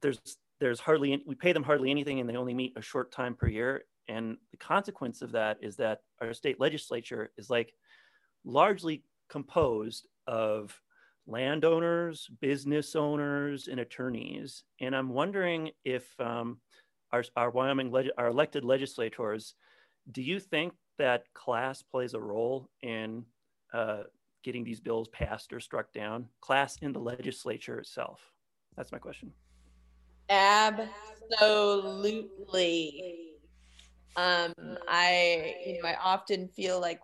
[0.00, 0.18] there's
[0.60, 3.48] there's hardly we pay them hardly anything and they only meet a short time per
[3.48, 3.82] year.
[4.08, 7.74] And the consequence of that is that our state legislature is like
[8.44, 10.80] largely composed of
[11.26, 14.64] landowners, business owners, and attorneys.
[14.80, 16.58] And I'm wondering if um,
[17.12, 19.54] our, our Wyoming, our elected legislators,
[20.10, 23.24] do you think that class plays a role in
[23.72, 24.02] uh,
[24.42, 26.26] getting these bills passed or struck down?
[26.40, 28.20] Class in the legislature itself?
[28.76, 29.32] That's my question.
[30.28, 30.98] Absolutely.
[34.16, 34.52] Um,
[34.88, 37.00] I, you know, I often feel like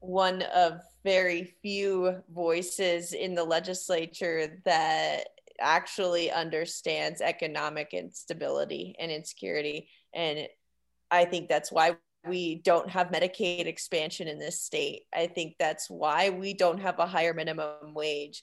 [0.00, 5.24] one of very few voices in the legislature that
[5.60, 9.88] actually understands economic instability and insecurity.
[10.14, 10.48] And
[11.10, 11.96] I think that's why
[12.26, 15.02] we don't have Medicaid expansion in this state.
[15.14, 18.42] I think that's why we don't have a higher minimum wage.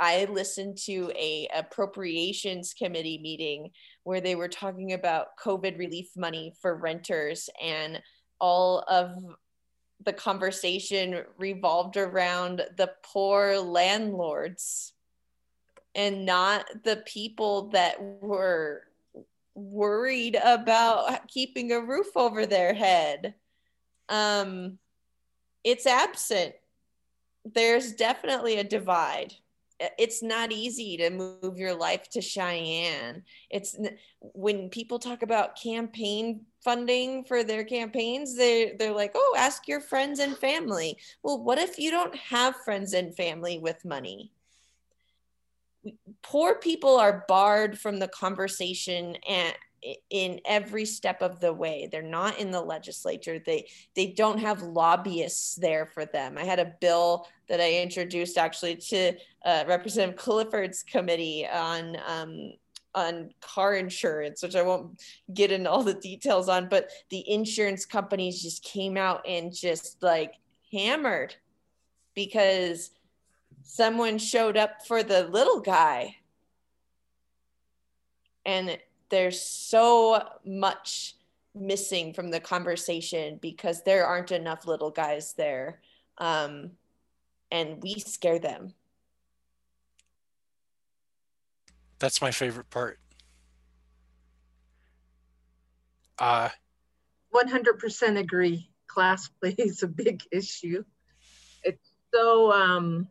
[0.00, 3.70] I listened to a appropriations committee meeting
[4.04, 8.00] where they were talking about COVID relief money for renters and
[8.40, 9.10] all of
[10.04, 14.92] the conversation revolved around the poor landlords
[15.94, 18.84] and not the people that were
[19.54, 23.34] worried about keeping a roof over their head.
[24.08, 24.78] Um,
[25.64, 26.54] it's absent.
[27.44, 29.34] There's definitely a divide
[29.80, 33.22] Uh, it's not easy to move your life to Cheyenne.
[33.50, 33.76] It's
[34.20, 39.80] when people talk about campaign funding for their campaigns, they they're like, "Oh, ask your
[39.80, 44.32] friends and family." Well, what if you don't have friends and family with money?
[46.22, 49.54] Poor people are barred from the conversation and
[50.10, 51.88] in every step of the way.
[51.90, 53.38] They're not in the legislature.
[53.38, 56.36] They they don't have lobbyists there for them.
[56.38, 59.14] I had a bill that i introduced actually to
[59.46, 62.52] uh, representative clifford's committee on um,
[62.94, 65.00] on car insurance which i won't
[65.32, 70.02] get into all the details on but the insurance companies just came out and just
[70.02, 70.34] like
[70.70, 71.34] hammered
[72.14, 72.90] because
[73.62, 76.16] someone showed up for the little guy.
[78.44, 78.78] And
[79.10, 81.14] there's so much
[81.54, 85.80] missing from the conversation because there aren't enough little guys there
[86.18, 86.72] um,
[87.50, 88.74] and we scare them.
[91.98, 92.98] That's my favorite part.
[96.18, 96.48] Uh
[97.34, 98.70] 100% agree.
[98.86, 100.84] Class plays a big issue.
[101.62, 103.08] It's so um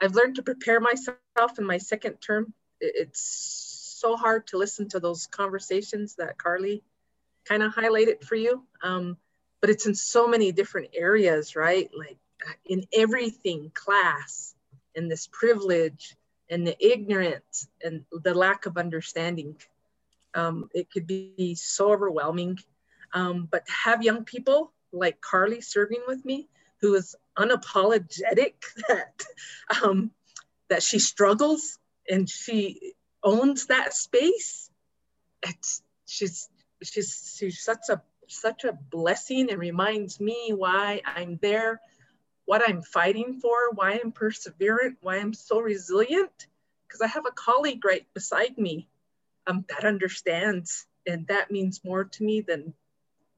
[0.00, 2.52] i've learned to prepare myself in my second term.
[2.80, 3.67] It's
[4.00, 6.82] so hard to listen to those conversations that Karlee
[7.44, 8.64] kind of highlighted for you.
[8.82, 9.16] Um,
[9.60, 11.88] but it's in so many different areas, right?
[11.96, 14.54] Like uh, in everything, class
[14.94, 16.16] and this privilege
[16.50, 19.56] and the ignorance and the lack of understanding.
[20.34, 22.58] Um, it could be so overwhelming.
[23.12, 26.48] Um, but to have young people like Karlee serving with me,
[26.80, 28.54] who is unapologetic
[28.88, 29.24] that
[29.82, 30.10] um,
[30.68, 31.78] that she struggles
[32.08, 34.70] and she owns that space.
[35.42, 36.48] It's she's
[36.82, 41.80] she's she's such a such a blessing and reminds me why I'm there,
[42.44, 46.46] what I'm fighting for, why I'm perseverant, why I'm so resilient.
[46.86, 48.88] Because I have a colleague right beside me
[49.46, 52.74] um, that understands, and that means more to me than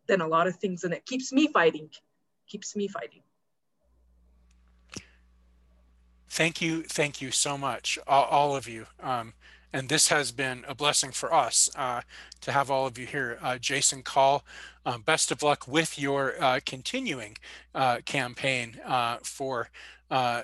[0.07, 1.89] than a lot of things, and it keeps me fighting,
[2.49, 3.22] keeps me fighting.
[6.28, 8.87] Thank you, thank you so much, all, all of you.
[9.01, 9.35] Um,
[9.72, 12.02] and this has been a blessing for us uh,
[12.40, 13.38] to have all of you here.
[13.40, 14.44] Uh, Jason Call,
[14.84, 17.36] uh, best of luck with your uh, continuing
[17.74, 18.78] uh, campaign
[19.22, 19.68] for
[20.11, 20.42] uh,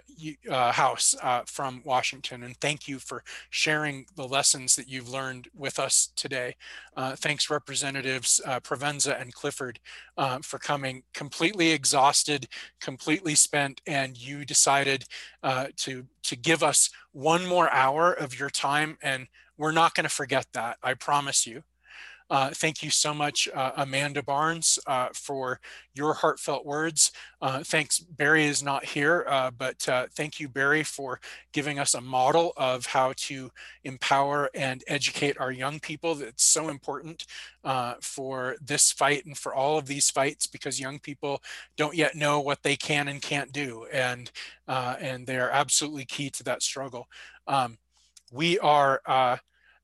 [0.51, 2.43] uh, House uh, from Washington.
[2.45, 6.55] And thank you for sharing the lessons that you've learned with us today.
[6.97, 9.81] Uh, thanks Representatives uh, Provenza and Clifford
[10.17, 12.49] uh, for coming completely exhausted,
[12.81, 15.05] completely spent, and you decided
[15.77, 18.99] to, to give us one more hour of your time.
[19.03, 21.63] And we're not gonna forget that, I promise you.
[22.29, 25.61] Uh, thank you so much, uh, Amanda Barnes, uh, for
[25.95, 27.13] your heartfelt words.
[27.41, 31.21] Uh, thanks, Barry is not here, uh, but uh, thank you, Barry, for
[31.53, 33.51] giving us a model of how to
[33.85, 36.17] empower and educate our young people.
[36.17, 37.27] That's so important
[38.01, 41.43] for this fight and for all of these fights because young people
[41.77, 43.87] don't yet know what they can and can't do.
[43.93, 44.31] And,
[44.67, 47.07] and they are absolutely key to that struggle.
[47.47, 47.79] Um,
[48.33, 49.01] we are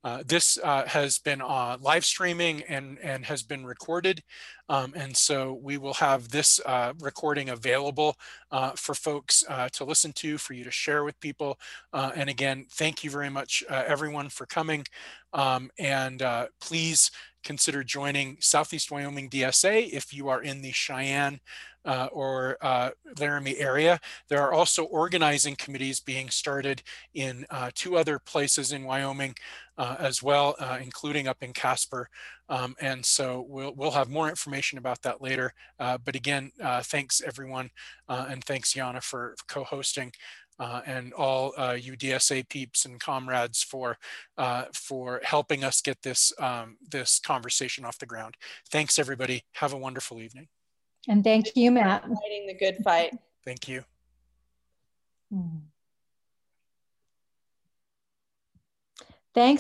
[0.05, 4.23] uh, this uh, has been uh, live streaming and, and has been recorded.
[4.69, 8.17] Um, and so we will have this uh, recording available
[8.51, 11.59] uh, for folks to listen to, for you to share with people.
[11.93, 14.85] and again, thank you very much, everyone, for coming.
[15.33, 16.23] Um, and
[16.61, 17.11] please
[17.45, 21.41] consider joining Southeast Wyoming DSA if you are in the Cheyenne
[21.85, 24.01] uh, or uh, Laramie area.
[24.29, 26.83] There are also organizing committees being started
[27.15, 29.35] in uh, two other places in Wyoming
[29.79, 32.09] uh, as well, uh, including up in Casper.
[32.49, 35.55] Um, and so we'll, we'll have more information about that later.
[35.79, 36.53] But again,
[36.83, 37.71] thanks everyone.
[38.09, 40.13] and thanks Yana for co-hosting.
[40.59, 43.99] Uh, and all uh, you DSA peeps and comrades for
[44.39, 48.37] uh, for helping us get this um, this conversation off the ground.
[48.71, 49.43] Thanks everybody.
[49.55, 50.49] Have a wonderful evening.
[51.09, 52.03] And thank you, Matt.
[52.03, 53.13] Fighting the good fight.
[53.45, 53.83] Thank you.
[55.33, 55.59] Hmm.
[59.35, 59.51] Thanks.